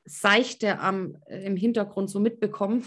[0.04, 2.84] seichte am, äh, im Hintergrund so mitbekommen,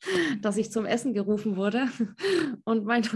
[0.40, 1.88] dass ich zum Essen gerufen wurde.
[2.64, 3.02] Und mein,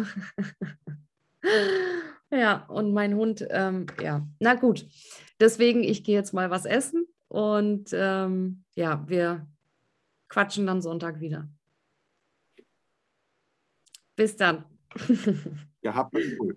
[2.31, 4.87] Ja, und mein Hund, ähm, ja, na gut.
[5.41, 9.47] Deswegen, ich gehe jetzt mal was essen und ähm, ja, wir
[10.29, 11.49] quatschen dann Sonntag wieder.
[14.17, 14.65] Bis dann.
[15.85, 16.57] 要 Happy Food，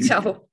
[0.00, 0.48] 下午。